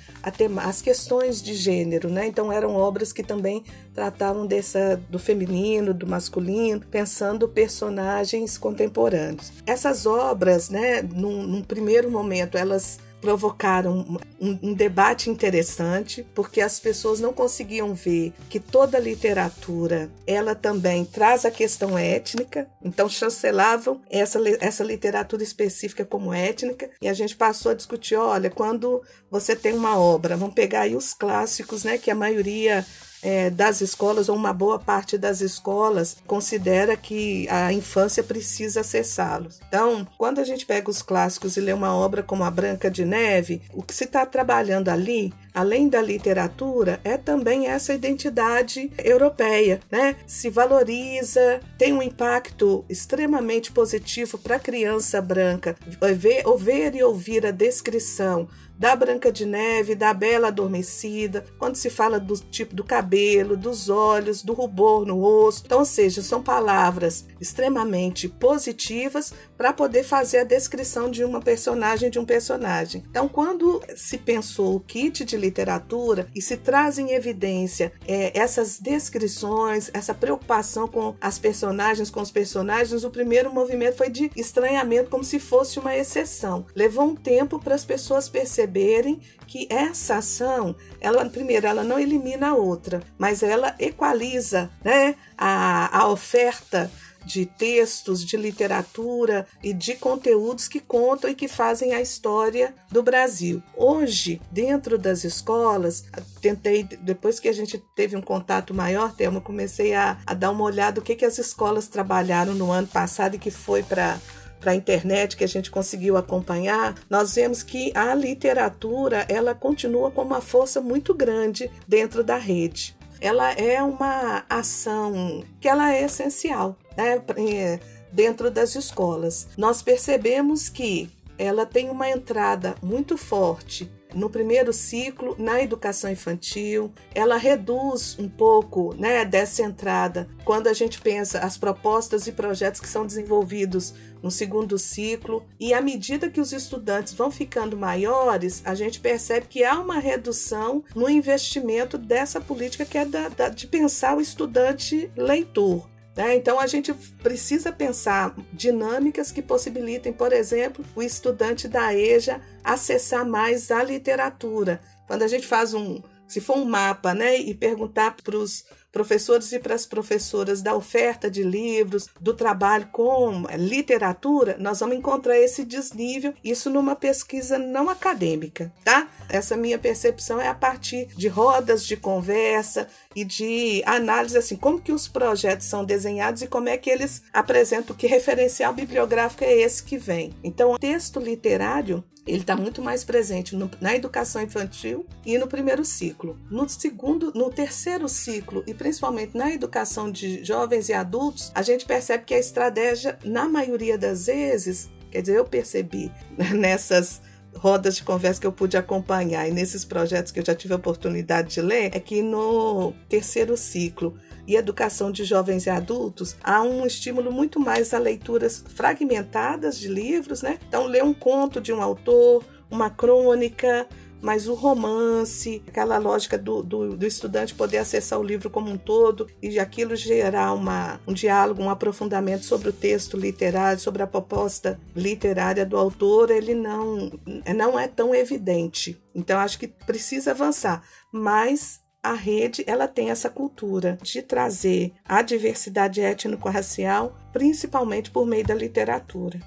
as 0.62 0.83
questões 0.83 1.40
de 1.40 1.54
gênero, 1.54 2.11
né? 2.11 2.26
Então 2.26 2.52
eram 2.52 2.75
obras 2.75 3.12
que 3.12 3.23
também 3.23 3.64
tratavam 3.95 4.47
dessa 4.47 5.00
do 5.09 5.18
feminino, 5.18 5.95
do 5.95 6.06
masculino, 6.06 6.83
pensando 6.90 7.49
personagens 7.49 8.59
contemporâneos. 8.59 9.52
Essas 9.64 10.04
obras, 10.04 10.68
né, 10.68 11.00
num, 11.00 11.42
num 11.42 11.62
primeiro 11.62 12.11
momento, 12.11 12.59
elas 12.59 12.99
provocaram 13.20 14.18
um, 14.40 14.58
um, 14.62 14.75
debate 14.75 15.30
interessante, 15.30 16.26
porque 16.35 16.61
as 16.61 16.78
pessoas 16.78 17.18
não 17.18 17.32
conseguiam 17.32 17.94
ver 17.94 18.32
que 18.49 18.61
toda 18.61 18.99
literatura 18.99 20.11
ela 20.26 20.54
também 20.54 21.04
traz 21.04 21.44
a 21.44 21.50
questão 21.50 21.99
étnica, 21.99 22.68
então 22.85 23.08
chancelavam 23.08 24.00
essa, 24.11 24.38
essa 24.61 24.85
literatura 24.85 25.42
específica 25.42 26.04
como 26.04 26.32
étnica, 26.32 26.90
e 27.00 27.08
a 27.08 27.14
gente 27.14 27.37
passou 27.37 27.73
a 27.73 27.75
discutir, 27.75 28.16
olha, 28.16 28.50
quando 28.50 29.02
você 29.30 29.56
tem 29.56 29.73
uma 29.73 29.99
obra, 29.99 30.37
vamos 30.37 30.54
pegar 30.54 30.82
aí 30.82 30.94
os 30.94 31.12
clássicos, 31.12 31.85
né, 31.85 31.99
que 31.99 32.11
a 32.11 32.14
maioria 32.14 32.87
é, 33.26 33.50
das 33.50 33.80
escolas, 33.80 34.28
ou 34.28 34.37
uma 34.37 34.52
boa 34.52 34.78
parte 34.78 35.18
das 35.18 35.40
escolas, 35.40 36.16
considera 36.28 36.97
que 36.97 37.49
a 37.49 37.73
infância 37.73 38.23
precisa 38.23 38.83
acessá-los. 38.83 39.59
Então, 39.66 40.06
quando 40.16 40.38
a 40.38 40.45
gente 40.45 40.64
pega 40.64 40.88
os 40.88 41.02
clássicos 41.02 41.56
e 41.56 41.61
lê 41.61 41.73
uma 41.73 41.92
obra 41.92 42.23
como 42.23 42.45
A 42.45 42.50
Branca 42.52 42.88
de 42.88 43.04
Neve, 43.04 43.62
o 43.75 43.83
que 43.83 43.92
se 43.92 44.04
está 44.04 44.25
trabalhando 44.25 44.90
ali 44.90 45.35
além 45.56 45.88
da 45.88 46.02
literatura, 46.02 47.00
é 47.02 47.16
também 47.16 47.66
essa 47.66 47.94
identidade 47.94 48.92
europeia, 49.02 49.80
né? 49.90 50.16
Se 50.26 50.50
valoriza, 50.50 51.60
tem 51.78 51.94
um 51.94 52.02
impacto 52.02 52.84
extremamente 52.90 53.72
positivo 53.72 54.36
para 54.36 54.56
a 54.56 54.60
criança 54.60 55.18
branca 55.22 55.75
ver, 56.14 56.44
ver 56.58 56.94
e 56.94 57.02
ouvir 57.02 57.46
a 57.46 57.50
descrição 57.50 58.46
da 58.78 58.94
Branca 58.94 59.32
de 59.32 59.46
Neve, 59.46 59.94
da 59.94 60.12
Bela 60.12 60.48
Adormecida, 60.48 61.44
quando 61.58 61.76
se 61.76 61.88
fala 61.88 62.20
do 62.20 62.36
tipo 62.36 62.75
do 62.75 62.84
cabelo, 62.84 63.56
dos 63.56 63.88
olhos, 63.88 64.42
do 64.42 64.52
rubor 64.52 65.06
no 65.06 65.18
rosto. 65.18 65.64
Então, 65.64 65.78
ou 65.78 65.84
seja, 65.84 66.22
são 66.22 66.42
palavras 66.42 67.26
extremamente 67.40 68.28
positivas 68.28 69.32
para 69.56 69.72
poder 69.72 70.04
fazer 70.04 70.38
a 70.38 70.44
descrição 70.44 71.10
de 71.10 71.25
uma 71.25 71.40
personagem 71.40 72.10
de 72.10 72.18
um 72.18 72.25
personagem. 72.25 73.02
Então, 73.08 73.28
quando 73.28 73.82
se 73.96 74.18
pensou 74.18 74.76
o 74.76 74.80
kit 74.80 75.25
de 75.25 75.36
literatura 75.46 76.26
e 76.34 76.42
se 76.42 76.56
traz 76.56 76.98
em 76.98 77.12
evidência 77.12 77.92
é, 78.06 78.38
essas 78.38 78.78
descrições, 78.78 79.90
essa 79.94 80.14
preocupação 80.14 80.86
com 80.88 81.14
as 81.20 81.38
personagens, 81.38 82.10
com 82.10 82.20
os 82.20 82.30
personagens, 82.30 83.04
o 83.04 83.10
primeiro 83.10 83.52
movimento 83.52 83.96
foi 83.96 84.10
de 84.10 84.30
estranhamento, 84.36 85.10
como 85.10 85.24
se 85.24 85.38
fosse 85.38 85.78
uma 85.78 85.96
exceção. 85.96 86.66
Levou 86.74 87.06
um 87.06 87.16
tempo 87.16 87.58
para 87.58 87.74
as 87.74 87.84
pessoas 87.84 88.28
perceberem 88.28 89.20
que 89.46 89.66
essa 89.70 90.16
ação, 90.16 90.74
ela 91.00 91.24
primeiro, 91.28 91.66
ela 91.66 91.84
não 91.84 91.98
elimina 91.98 92.48
a 92.48 92.54
outra, 92.54 93.02
mas 93.16 93.42
ela 93.42 93.74
equaliza, 93.78 94.70
né, 94.84 95.14
a, 95.38 96.00
a 96.00 96.08
oferta 96.08 96.90
de 97.26 97.45
textos, 97.45 98.25
de 98.25 98.37
literatura 98.37 99.47
e 99.62 99.73
de 99.73 99.97
conteúdos 99.97 100.68
que 100.68 100.78
contam 100.78 101.28
e 101.28 101.35
que 101.35 101.49
fazem 101.49 101.92
a 101.92 102.00
história 102.00 102.73
do 102.90 103.02
Brasil. 103.02 103.61
Hoje, 103.76 104.40
dentro 104.50 104.97
das 104.97 105.25
escolas, 105.25 106.04
tentei, 106.40 106.85
depois 106.85 107.40
que 107.40 107.49
a 107.49 107.52
gente 107.52 107.83
teve 107.97 108.16
um 108.16 108.23
contato 108.23 108.73
maior, 108.73 109.12
Thelma, 109.12 109.40
comecei 109.40 109.92
a, 109.92 110.18
a 110.25 110.33
dar 110.33 110.52
uma 110.52 110.62
olhada 110.64 111.00
o 111.00 111.02
que, 111.02 111.16
que 111.16 111.25
as 111.25 111.38
escolas 111.38 111.88
trabalharam 111.88 112.54
no 112.54 112.71
ano 112.71 112.87
passado 112.87 113.35
e 113.35 113.38
que 113.38 113.50
foi 113.50 113.83
para 113.83 114.18
para 114.59 114.73
a 114.73 114.75
internet 114.75 115.37
que 115.37 115.45
a 115.45 115.49
gente 115.49 115.71
conseguiu 115.71 116.16
acompanhar, 116.16 116.95
nós 117.11 117.35
vemos 117.35 117.62
que 117.62 117.92
a 117.95 118.14
literatura 118.14 119.26
ela 119.28 119.54
continua 119.54 120.11
com 120.11 120.23
uma 120.23 120.40
força 120.40 120.80
muito 120.80 121.14
grande 121.14 121.71
dentro 121.87 122.25
da 122.25 122.37
rede. 122.37 122.97
Ela 123.21 123.52
é 123.52 123.83
uma 123.83 124.45
ação 124.49 125.45
que 125.61 125.68
ela 125.68 125.92
é 125.92 126.02
essencial 126.02 126.76
né, 126.96 127.22
é, 127.36 127.80
dentro 128.12 128.50
das 128.50 128.74
escolas. 128.74 129.48
Nós 129.56 129.82
percebemos 129.82 130.68
que 130.68 131.10
ela 131.38 131.66
tem 131.66 131.90
uma 131.90 132.08
entrada 132.08 132.74
muito 132.82 133.16
forte 133.16 133.90
no 134.16 134.30
primeiro 134.30 134.72
ciclo 134.72 135.36
na 135.38 135.60
educação 135.60 136.10
infantil, 136.10 136.90
ela 137.14 137.36
reduz 137.36 138.16
um 138.18 138.28
pouco, 138.28 138.94
né, 138.94 139.24
dessa 139.24 139.62
entrada 139.62 140.26
quando 140.44 140.68
a 140.68 140.72
gente 140.72 141.00
pensa 141.00 141.40
as 141.40 141.58
propostas 141.58 142.26
e 142.26 142.32
projetos 142.32 142.80
que 142.80 142.88
são 142.88 143.06
desenvolvidos 143.06 143.92
no 144.22 144.30
segundo 144.30 144.78
ciclo 144.78 145.44
e 145.60 145.74
à 145.74 145.82
medida 145.82 146.30
que 146.30 146.40
os 146.40 146.52
estudantes 146.52 147.12
vão 147.12 147.30
ficando 147.30 147.76
maiores, 147.76 148.62
a 148.64 148.74
gente 148.74 149.00
percebe 149.00 149.46
que 149.48 149.62
há 149.62 149.78
uma 149.78 149.98
redução 149.98 150.82
no 150.94 151.10
investimento 151.10 151.98
dessa 151.98 152.40
política 152.40 152.86
que 152.86 152.96
é 152.96 153.04
da, 153.04 153.28
da, 153.28 153.48
de 153.50 153.66
pensar 153.66 154.16
o 154.16 154.20
estudante 154.20 155.10
leitor. 155.14 155.86
Né? 156.16 156.35
Então 156.35 156.58
a 156.58 156.66
gente 156.66 156.94
precisa 157.23 157.70
pensar 157.70 158.35
dinâmicas 158.52 159.30
que 159.30 159.42
possibilitem, 159.42 160.12
por 160.12 160.32
exemplo, 160.32 160.82
o 160.94 161.02
estudante 161.02 161.68
da 161.68 161.94
EJA 161.94 162.40
acessar 162.64 163.28
mais 163.28 163.70
a 163.70 163.82
literatura. 163.85 164.80
Quando 165.06 165.23
a 165.23 165.28
gente 165.28 165.46
faz 165.46 165.75
um, 165.75 166.02
se 166.28 166.40
for 166.40 166.56
um 166.56 166.64
mapa, 166.64 167.14
né, 167.14 167.37
e 167.38 167.54
perguntar 167.54 168.16
para 168.23 168.37
os 168.37 168.64
professores 168.97 169.52
e 169.52 169.59
para 169.59 169.75
as 169.75 169.85
professoras 169.85 170.62
da 170.62 170.75
oferta 170.75 171.30
de 171.30 171.42
livros, 171.42 172.09
do 172.18 172.33
trabalho 172.33 172.88
com 172.90 173.42
literatura, 173.54 174.56
nós 174.59 174.80
vamos 174.80 174.97
encontrar 174.97 175.38
esse 175.38 175.66
desnível, 175.66 176.33
isso 176.42 176.71
numa 176.71 176.97
pesquisa 176.97 177.59
não 177.59 177.90
acadêmica, 177.90 178.73
tá? 178.83 179.06
Essa 179.28 179.54
minha 179.54 179.78
percepção 179.78 180.40
é 180.40 180.49
a 180.49 180.54
partir 180.54 181.09
de 181.09 181.28
rodas 181.28 181.85
de 181.85 181.95
conversa 181.95 182.88
e 183.14 183.23
de 183.23 183.83
análise 183.85 184.38
assim, 184.38 184.56
como 184.56 184.80
que 184.80 184.92
os 184.92 185.06
projetos 185.06 185.66
são 185.66 185.85
desenhados 185.85 186.40
e 186.40 186.47
como 186.47 186.71
é 186.71 186.78
que 186.78 186.88
eles 186.88 187.23
apresentam 187.35 187.95
que 187.95 188.06
referencial 188.06 188.73
bibliográfico 188.73 189.45
é 189.45 189.52
esse 189.52 189.83
que 189.83 189.99
vem. 189.99 190.33
Então, 190.42 190.73
o 190.73 190.78
texto 190.78 191.21
literário 191.21 192.02
ele 192.26 192.38
está 192.38 192.56
muito 192.56 192.83
mais 192.83 193.04
presente 193.04 193.54
no, 193.54 193.71
na 193.80 193.95
educação 193.95 194.42
infantil 194.42 195.06
e 195.25 195.38
no 195.38 195.47
primeiro 195.47 195.85
ciclo. 195.85 196.38
No 196.50 196.68
segundo, 196.68 197.33
no 197.35 197.50
terceiro 197.50 198.09
ciclo 198.09 198.64
e 198.66 198.75
principalmente 198.75 199.37
na 199.37 199.52
educação 199.52 200.11
de 200.11 200.45
jovens 200.45 200.88
e 200.88 200.92
adultos, 200.92 201.52
a 201.54 201.62
gente 201.62 201.85
percebe 201.85 202.25
que 202.25 202.35
a 202.35 202.38
estratégia, 202.38 203.18
na 203.25 203.49
maioria 203.49 203.97
das 203.97 204.26
vezes, 204.26 204.90
quer 205.11 205.21
dizer, 205.21 205.37
eu 205.37 205.45
percebi 205.45 206.11
nessas 206.54 207.23
rodas 207.54 207.97
de 207.97 208.02
conversa 208.02 208.40
que 208.40 208.47
eu 208.47 208.52
pude 208.52 208.76
acompanhar 208.76 209.49
e 209.49 209.52
nesses 209.52 209.85
projetos 209.85 210.30
que 210.30 210.40
eu 210.40 210.45
já 210.45 210.54
tive 210.54 210.75
a 210.75 210.76
oportunidade 210.76 211.54
de 211.54 211.61
ler, 211.61 211.90
é 211.95 212.00
que 212.00 212.23
no 212.23 212.92
terceiro 213.09 213.56
ciclo 213.56 214.18
e 214.46 214.56
educação 214.56 215.10
de 215.10 215.24
jovens 215.24 215.66
e 215.66 215.70
adultos, 215.70 216.36
há 216.42 216.62
um 216.62 216.86
estímulo 216.86 217.32
muito 217.32 217.58
mais 217.58 217.92
a 217.92 217.98
leituras 217.98 218.64
fragmentadas 218.74 219.78
de 219.78 219.88
livros, 219.88 220.42
né? 220.42 220.58
Então, 220.68 220.86
ler 220.86 221.02
um 221.02 221.14
conto 221.14 221.60
de 221.60 221.72
um 221.72 221.82
autor, 221.82 222.44
uma 222.70 222.90
crônica, 222.90 223.86
mas 224.20 224.48
o 224.48 224.54
romance, 224.54 225.62
aquela 225.68 225.98
lógica 225.98 226.38
do, 226.38 226.62
do, 226.62 226.96
do, 226.96 227.06
estudante 227.06 227.54
poder 227.54 227.78
acessar 227.78 228.18
o 228.18 228.22
livro 228.22 228.48
como 228.48 228.70
um 228.70 228.76
todo 228.76 229.28
e 229.42 229.58
aquilo 229.58 229.94
gerar 229.94 230.52
uma, 230.52 231.00
um 231.06 231.12
diálogo, 231.12 231.62
um 231.62 231.70
aprofundamento 231.70 232.44
sobre 232.44 232.70
o 232.70 232.72
texto 232.72 233.16
literário, 233.16 233.78
sobre 233.78 234.02
a 234.02 234.06
proposta 234.06 234.80
literária 234.94 235.66
do 235.66 235.76
autor, 235.76 236.30
ele 236.30 236.54
não, 236.54 237.10
não 237.54 237.78
é 237.78 237.86
tão 237.86 238.14
evidente. 238.14 239.00
Então, 239.14 239.38
acho 239.38 239.58
que 239.58 239.68
precisa 239.68 240.32
avançar, 240.32 240.82
mas 241.12 241.80
a 242.06 242.14
rede 242.14 242.62
ela 242.66 242.86
tem 242.86 243.10
essa 243.10 243.28
cultura 243.28 243.98
de 244.00 244.22
trazer 244.22 244.92
a 245.04 245.22
diversidade 245.22 246.00
étnico-racial, 246.00 247.18
principalmente 247.32 248.10
por 248.10 248.26
meio 248.26 248.46
da 248.46 248.54
literatura. 248.54 249.40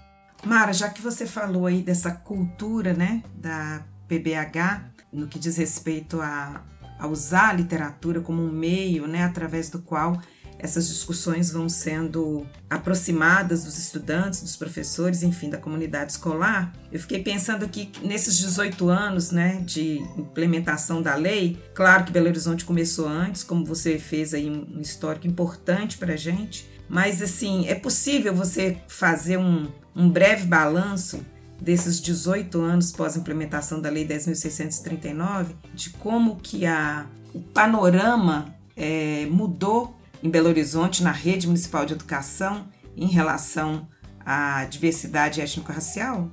Mara, 0.43 0.73
já 0.73 0.89
que 0.89 1.01
você 1.01 1.25
falou 1.25 1.65
aí 1.65 1.81
dessa 1.81 2.11
cultura, 2.11 2.93
né, 2.93 3.23
da 3.35 3.83
PBH, 4.07 4.83
no 5.11 5.27
que 5.27 5.39
diz 5.39 5.57
respeito 5.57 6.21
a, 6.21 6.63
a 6.97 7.07
usar 7.07 7.49
a 7.49 7.53
literatura 7.53 8.19
como 8.21 8.41
um 8.41 8.51
meio, 8.51 9.07
né, 9.07 9.23
através 9.23 9.69
do 9.69 9.79
qual 9.79 10.21
essas 10.59 10.89
discussões 10.89 11.51
vão 11.51 11.69
sendo 11.69 12.45
aproximadas 12.69 13.63
dos 13.63 13.77
estudantes, 13.79 14.41
dos 14.41 14.57
professores, 14.57 15.23
enfim, 15.23 15.49
da 15.49 15.57
comunidade 15.57 16.11
escolar. 16.11 16.73
Eu 16.91 16.99
fiquei 16.99 17.23
pensando 17.23 17.63
aqui 17.63 17.89
nesses 18.03 18.37
18 18.37 18.89
anos, 18.89 19.31
né, 19.31 19.63
de 19.65 19.99
implementação 20.17 21.01
da 21.01 21.15
lei. 21.15 21.57
Claro 21.73 22.03
que 22.03 22.11
Belo 22.11 22.27
Horizonte 22.27 22.65
começou 22.65 23.07
antes, 23.07 23.41
como 23.41 23.65
você 23.65 23.97
fez 23.97 24.33
aí 24.33 24.49
um 24.49 24.81
histórico 24.81 25.25
importante 25.25 25.97
para 25.97 26.17
gente, 26.17 26.69
mas 26.89 27.21
assim 27.21 27.67
é 27.67 27.75
possível 27.75 28.35
você 28.35 28.77
fazer 28.87 29.37
um, 29.37 29.67
um 29.95 30.09
breve 30.09 30.45
balanço 30.45 31.25
desses 31.61 32.01
18 32.01 32.59
anos 32.61 32.91
pós 32.91 33.15
implementação 33.15 33.81
da 33.81 33.89
lei 33.89 34.07
10.639, 34.07 35.47
de 35.73 35.89
como 35.91 36.37
que 36.37 36.65
a, 36.65 37.05
o 37.33 37.39
panorama 37.39 38.53
é, 38.75 39.25
mudou 39.29 39.98
em 40.21 40.29
Belo 40.29 40.49
Horizonte, 40.49 41.03
na 41.03 41.11
rede 41.11 41.47
municipal 41.47 41.85
de 41.85 41.93
educação, 41.93 42.67
em 42.95 43.07
relação 43.07 43.87
à 44.25 44.65
diversidade 44.65 45.41
étnico-racial? 45.41 46.29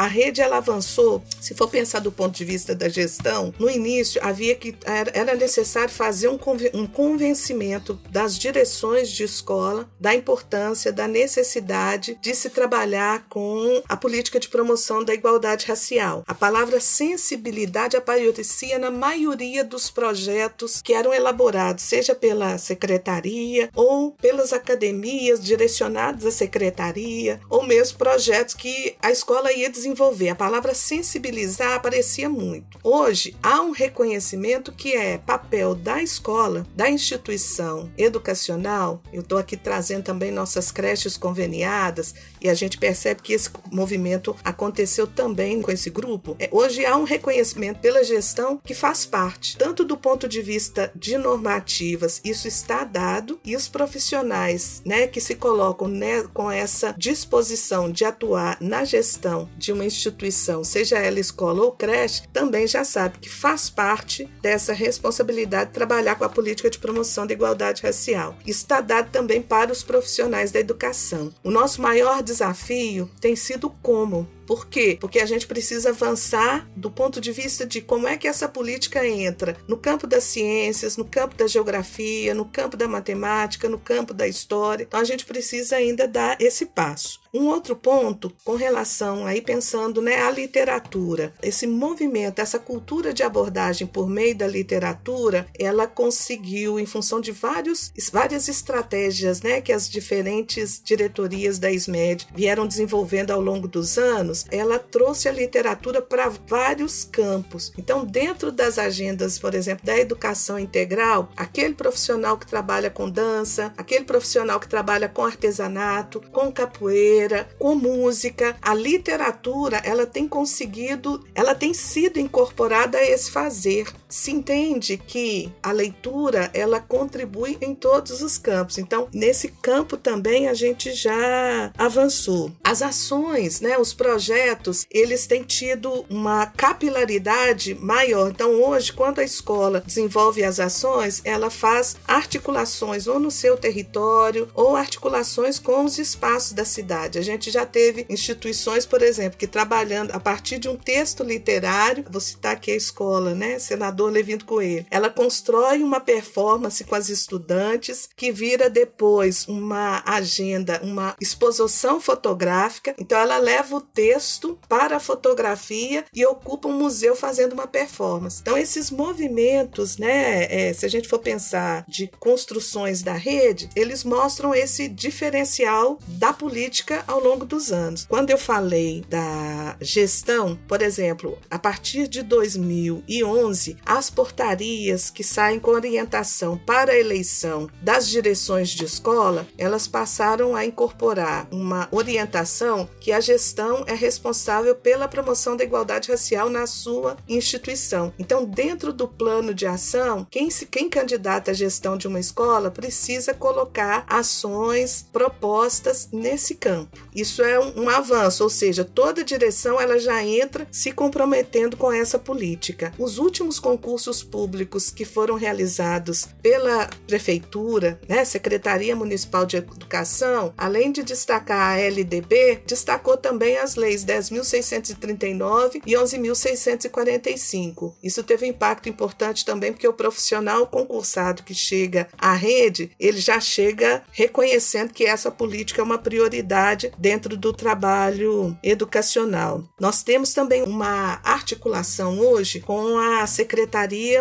A 0.00 0.06
rede 0.06 0.40
ela 0.40 0.56
avançou, 0.56 1.22
se 1.38 1.54
for 1.54 1.68
pensar 1.68 1.98
do 1.98 2.10
ponto 2.10 2.34
de 2.34 2.42
vista 2.42 2.74
da 2.74 2.88
gestão, 2.88 3.52
no 3.58 3.68
início 3.68 4.18
havia 4.24 4.54
que 4.54 4.74
era 5.12 5.34
necessário 5.34 5.92
fazer 5.92 6.28
um, 6.28 6.38
um 6.72 6.86
convencimento 6.86 8.00
das 8.08 8.38
direções 8.38 9.10
de 9.10 9.24
escola 9.24 9.90
da 10.00 10.14
importância, 10.14 10.90
da 10.90 11.06
necessidade 11.06 12.18
de 12.22 12.34
se 12.34 12.48
trabalhar 12.48 13.26
com 13.28 13.82
a 13.86 13.94
política 13.94 14.40
de 14.40 14.48
promoção 14.48 15.04
da 15.04 15.12
igualdade 15.12 15.66
racial. 15.66 16.24
A 16.26 16.34
palavra 16.34 16.80
sensibilidade 16.80 17.94
aparecia 17.94 18.78
na 18.78 18.90
maioria 18.90 19.62
dos 19.62 19.90
projetos 19.90 20.80
que 20.80 20.94
eram 20.94 21.12
elaborados, 21.12 21.84
seja 21.84 22.14
pela 22.14 22.56
secretaria 22.56 23.68
ou 23.74 24.12
pelas 24.12 24.54
academias 24.54 25.44
direcionadas 25.44 26.24
à 26.24 26.30
secretaria, 26.30 27.38
ou 27.50 27.62
mesmo 27.62 27.98
projetos 27.98 28.54
que 28.54 28.96
a 29.02 29.10
escola 29.10 29.52
ia 29.52 29.68
desenvolver 29.68 29.89
desenvolver. 29.90 30.28
A 30.30 30.34
palavra 30.34 30.74
sensibilizar 30.74 31.74
aparecia 31.74 32.28
muito. 32.28 32.78
Hoje 32.82 33.36
há 33.42 33.60
um 33.60 33.72
reconhecimento 33.72 34.72
que 34.72 34.94
é 34.94 35.18
papel 35.18 35.74
da 35.74 36.02
escola, 36.02 36.66
da 36.74 36.88
instituição 36.88 37.90
educacional. 37.98 39.02
Eu 39.12 39.22
estou 39.22 39.38
aqui 39.38 39.56
trazendo 39.56 40.04
também 40.04 40.30
nossas 40.30 40.70
creches 40.70 41.16
conveniadas 41.16 42.14
e 42.40 42.48
a 42.48 42.54
gente 42.54 42.78
percebe 42.78 43.22
que 43.22 43.32
esse 43.32 43.50
movimento 43.70 44.34
aconteceu 44.44 45.06
também 45.06 45.60
com 45.60 45.70
esse 45.70 45.90
grupo. 45.90 46.36
É, 46.38 46.48
hoje 46.52 46.84
há 46.86 46.96
um 46.96 47.04
reconhecimento 47.04 47.80
pela 47.80 48.04
gestão 48.04 48.60
que 48.64 48.74
faz 48.74 49.04
parte, 49.04 49.56
tanto 49.56 49.84
do 49.84 49.96
ponto 49.96 50.28
de 50.28 50.40
vista 50.40 50.90
de 50.94 51.18
normativas, 51.18 52.20
isso 52.24 52.46
está 52.46 52.84
dado, 52.84 53.40
e 53.44 53.56
os 53.56 53.68
profissionais 53.68 54.82
né, 54.84 55.06
que 55.06 55.20
se 55.20 55.34
colocam 55.34 55.88
né, 55.88 56.22
com 56.32 56.50
essa 56.50 56.94
disposição 56.96 57.90
de 57.90 58.04
atuar 58.04 58.56
na 58.60 58.84
gestão 58.84 59.48
de 59.56 59.72
uma 59.80 59.86
instituição, 59.86 60.62
seja 60.62 60.98
ela 60.98 61.18
escola 61.18 61.62
ou 61.62 61.72
creche, 61.72 62.22
também 62.32 62.66
já 62.66 62.84
sabe 62.84 63.18
que 63.18 63.28
faz 63.28 63.70
parte 63.70 64.28
dessa 64.42 64.72
responsabilidade 64.72 65.70
de 65.70 65.74
trabalhar 65.74 66.16
com 66.16 66.24
a 66.24 66.28
política 66.28 66.70
de 66.70 66.78
promoção 66.78 67.26
da 67.26 67.32
igualdade 67.32 67.82
racial. 67.82 68.36
Está 68.46 68.80
dado 68.80 69.10
também 69.10 69.40
para 69.40 69.72
os 69.72 69.82
profissionais 69.82 70.52
da 70.52 70.60
educação. 70.60 71.32
O 71.42 71.50
nosso 71.50 71.80
maior 71.80 72.22
desafio 72.22 73.10
tem 73.20 73.34
sido 73.34 73.70
como 73.82 74.28
por 74.50 74.66
quê? 74.66 74.98
Porque 75.00 75.20
a 75.20 75.26
gente 75.26 75.46
precisa 75.46 75.90
avançar 75.90 76.68
do 76.74 76.90
ponto 76.90 77.20
de 77.20 77.30
vista 77.30 77.64
de 77.64 77.80
como 77.80 78.08
é 78.08 78.16
que 78.16 78.26
essa 78.26 78.48
política 78.48 79.06
entra 79.06 79.56
no 79.68 79.76
campo 79.76 80.08
das 80.08 80.24
ciências, 80.24 80.96
no 80.96 81.04
campo 81.04 81.36
da 81.36 81.46
geografia, 81.46 82.34
no 82.34 82.44
campo 82.44 82.76
da 82.76 82.88
matemática, 82.88 83.68
no 83.68 83.78
campo 83.78 84.12
da 84.12 84.26
história. 84.26 84.82
Então 84.82 84.98
a 84.98 85.04
gente 85.04 85.24
precisa 85.24 85.76
ainda 85.76 86.08
dar 86.08 86.36
esse 86.40 86.66
passo. 86.66 87.20
Um 87.32 87.46
outro 87.46 87.76
ponto 87.76 88.32
com 88.44 88.56
relação 88.56 89.24
aí 89.24 89.40
pensando, 89.40 90.02
né, 90.02 90.20
a 90.22 90.32
literatura, 90.32 91.32
esse 91.40 91.64
movimento, 91.64 92.40
essa 92.40 92.58
cultura 92.58 93.14
de 93.14 93.22
abordagem 93.22 93.86
por 93.86 94.08
meio 94.08 94.36
da 94.36 94.48
literatura, 94.48 95.46
ela 95.56 95.86
conseguiu 95.86 96.80
em 96.80 96.86
função 96.86 97.20
de 97.20 97.30
vários 97.30 97.92
várias 98.12 98.48
estratégias, 98.48 99.42
né, 99.42 99.60
que 99.60 99.72
as 99.72 99.88
diferentes 99.88 100.82
diretorias 100.84 101.60
da 101.60 101.70
SMED 101.70 102.26
vieram 102.34 102.66
desenvolvendo 102.66 103.30
ao 103.30 103.40
longo 103.40 103.68
dos 103.68 103.96
anos, 103.96 104.39
ela 104.50 104.78
trouxe 104.78 105.28
a 105.28 105.32
literatura 105.32 106.00
para 106.00 106.28
vários 106.28 107.04
campos. 107.04 107.72
Então, 107.78 108.04
dentro 108.04 108.50
das 108.52 108.78
agendas, 108.78 109.38
por 109.38 109.54
exemplo, 109.54 109.84
da 109.84 109.98
educação 109.98 110.58
integral, 110.58 111.30
aquele 111.36 111.74
profissional 111.74 112.36
que 112.38 112.46
trabalha 112.46 112.90
com 112.90 113.08
dança, 113.08 113.72
aquele 113.76 114.04
profissional 114.04 114.60
que 114.60 114.68
trabalha 114.68 115.08
com 115.08 115.24
artesanato, 115.24 116.20
com 116.32 116.52
capoeira, 116.52 117.48
com 117.58 117.74
música, 117.74 118.56
a 118.60 118.74
literatura, 118.74 119.78
ela 119.84 120.06
tem 120.06 120.28
conseguido, 120.28 121.24
ela 121.34 121.54
tem 121.54 121.74
sido 121.74 122.18
incorporada 122.18 122.98
a 122.98 123.04
esse 123.04 123.30
fazer. 123.30 123.86
Se 124.10 124.32
entende 124.32 124.96
que 124.96 125.52
a 125.62 125.70
leitura, 125.70 126.50
ela 126.52 126.80
contribui 126.80 127.56
em 127.60 127.76
todos 127.76 128.20
os 128.22 128.36
campos. 128.36 128.76
Então, 128.76 129.08
nesse 129.14 129.48
campo 129.48 129.96
também 129.96 130.48
a 130.48 130.54
gente 130.54 130.92
já 130.92 131.70
avançou. 131.78 132.50
As 132.64 132.82
ações, 132.82 133.60
né, 133.60 133.78
os 133.78 133.94
projetos 133.94 134.84
eles 134.90 135.28
têm 135.28 135.44
tido 135.44 136.04
uma 136.10 136.46
capilaridade 136.46 137.74
maior. 137.76 138.30
Então, 138.30 138.60
hoje, 138.60 138.92
quando 138.92 139.20
a 139.20 139.24
escola 139.24 139.80
desenvolve 139.86 140.42
as 140.42 140.58
ações, 140.58 141.22
ela 141.24 141.48
faz 141.48 141.94
articulações 142.06 143.06
ou 143.06 143.20
no 143.20 143.30
seu 143.30 143.56
território 143.56 144.48
ou 144.54 144.74
articulações 144.74 145.58
com 145.58 145.84
os 145.84 145.98
espaços 145.98 146.52
da 146.52 146.64
cidade. 146.64 147.18
A 147.18 147.22
gente 147.22 147.48
já 147.48 147.64
teve 147.64 148.06
instituições, 148.08 148.84
por 148.84 149.02
exemplo, 149.02 149.38
que 149.38 149.46
trabalhando 149.46 150.10
a 150.10 150.18
partir 150.18 150.58
de 150.58 150.68
um 150.68 150.76
texto 150.76 151.22
literário, 151.22 152.04
vou 152.10 152.20
citar 152.20 152.54
aqui 152.54 152.72
a 152.72 152.76
escola, 152.76 153.34
né, 153.34 153.58
Senador 153.60 153.99
Salvador 154.00 154.10
Levindo 154.10 154.44
Coelho. 154.44 154.86
Ela 154.90 155.10
constrói 155.10 155.82
uma 155.82 156.00
performance 156.00 156.82
com 156.84 156.94
as 156.94 157.08
estudantes 157.08 158.08
que 158.16 158.32
vira 158.32 158.70
depois 158.70 159.46
uma 159.46 160.02
agenda, 160.06 160.80
uma 160.82 161.14
exposição 161.20 162.00
fotográfica. 162.00 162.94
Então 162.98 163.18
ela 163.18 163.36
leva 163.38 163.76
o 163.76 163.80
texto 163.80 164.58
para 164.68 164.96
a 164.96 165.00
fotografia 165.00 166.04
e 166.14 166.24
ocupa 166.24 166.68
um 166.68 166.78
museu 166.78 167.14
fazendo 167.14 167.52
uma 167.52 167.66
performance. 167.66 168.40
Então 168.40 168.56
esses 168.56 168.90
movimentos, 168.90 169.98
né, 169.98 170.44
é, 170.44 170.72
se 170.72 170.86
a 170.86 170.88
gente 170.88 171.08
for 171.08 171.18
pensar 171.18 171.84
de 171.86 172.10
construções 172.18 173.02
da 173.02 173.12
rede, 173.12 173.68
eles 173.76 174.04
mostram 174.04 174.54
esse 174.54 174.88
diferencial 174.88 175.98
da 176.06 176.32
política 176.32 177.04
ao 177.06 177.20
longo 177.20 177.44
dos 177.44 177.70
anos. 177.70 178.06
Quando 178.08 178.30
eu 178.30 178.38
falei 178.38 179.04
da 179.08 179.76
gestão, 179.80 180.58
por 180.66 180.80
exemplo, 180.80 181.38
a 181.50 181.58
partir 181.58 182.08
de 182.08 182.22
2011, 182.22 183.76
as 183.90 184.08
portarias 184.08 185.10
que 185.10 185.24
saem 185.24 185.58
com 185.58 185.72
orientação 185.72 186.56
para 186.56 186.92
a 186.92 186.96
eleição 186.96 187.68
das 187.82 188.08
direções 188.08 188.68
de 188.68 188.84
escola, 188.84 189.48
elas 189.58 189.88
passaram 189.88 190.54
a 190.54 190.64
incorporar 190.64 191.48
uma 191.50 191.88
orientação 191.90 192.88
que 193.00 193.10
a 193.10 193.18
gestão 193.18 193.82
é 193.88 193.92
responsável 193.92 194.76
pela 194.76 195.08
promoção 195.08 195.56
da 195.56 195.64
igualdade 195.64 196.08
racial 196.08 196.48
na 196.48 196.68
sua 196.68 197.16
instituição. 197.28 198.14
Então, 198.16 198.44
dentro 198.44 198.92
do 198.92 199.08
plano 199.08 199.52
de 199.52 199.66
ação, 199.66 200.24
quem 200.30 200.50
se 200.50 200.66
quem 200.66 200.88
candidata 200.88 201.50
à 201.50 201.54
gestão 201.54 201.96
de 201.96 202.06
uma 202.06 202.20
escola 202.20 202.70
precisa 202.70 203.34
colocar 203.34 204.04
ações 204.06 205.04
propostas 205.12 206.08
nesse 206.12 206.54
campo. 206.54 206.96
Isso 207.12 207.42
é 207.42 207.58
um, 207.58 207.86
um 207.86 207.88
avanço, 207.88 208.44
ou 208.44 208.50
seja, 208.50 208.84
toda 208.84 209.24
direção 209.24 209.80
ela 209.80 209.98
já 209.98 210.22
entra 210.22 210.68
se 210.70 210.92
comprometendo 210.92 211.76
com 211.76 211.90
essa 211.90 212.20
política. 212.20 212.92
Os 212.96 213.18
últimos 213.18 213.58
concursos 213.58 213.79
públicos 214.22 214.90
que 214.90 215.04
foram 215.04 215.34
realizados 215.34 216.28
pela 216.42 216.88
prefeitura, 217.06 218.00
né, 218.08 218.24
Secretaria 218.24 218.94
Municipal 218.94 219.46
de 219.46 219.56
Educação, 219.56 220.52
além 220.56 220.92
de 220.92 221.02
destacar 221.02 221.72
a 221.72 221.78
LDB, 221.78 222.62
destacou 222.66 223.16
também 223.16 223.56
as 223.56 223.76
leis 223.76 224.04
10.639 224.04 225.82
e 225.86 225.94
11.645. 225.94 227.94
Isso 228.02 228.22
teve 228.22 228.46
um 228.46 228.50
impacto 228.50 228.88
importante 228.88 229.44
também 229.44 229.72
porque 229.72 229.88
o 229.88 229.92
profissional 229.92 230.66
concursado 230.66 231.42
que 231.42 231.54
chega 231.54 232.08
à 232.18 232.34
rede, 232.34 232.90
ele 232.98 233.18
já 233.18 233.40
chega 233.40 234.02
reconhecendo 234.12 234.92
que 234.92 235.04
essa 235.04 235.30
política 235.30 235.80
é 235.80 235.84
uma 235.84 235.98
prioridade 235.98 236.92
dentro 236.98 237.36
do 237.36 237.52
trabalho 237.52 238.56
educacional. 238.62 239.64
Nós 239.78 240.02
temos 240.02 240.32
também 240.32 240.62
uma 240.62 241.20
articulação 241.24 242.18
hoje 242.18 242.60
com 242.60 242.98
a 242.98 243.26
Secretaria 243.26 243.69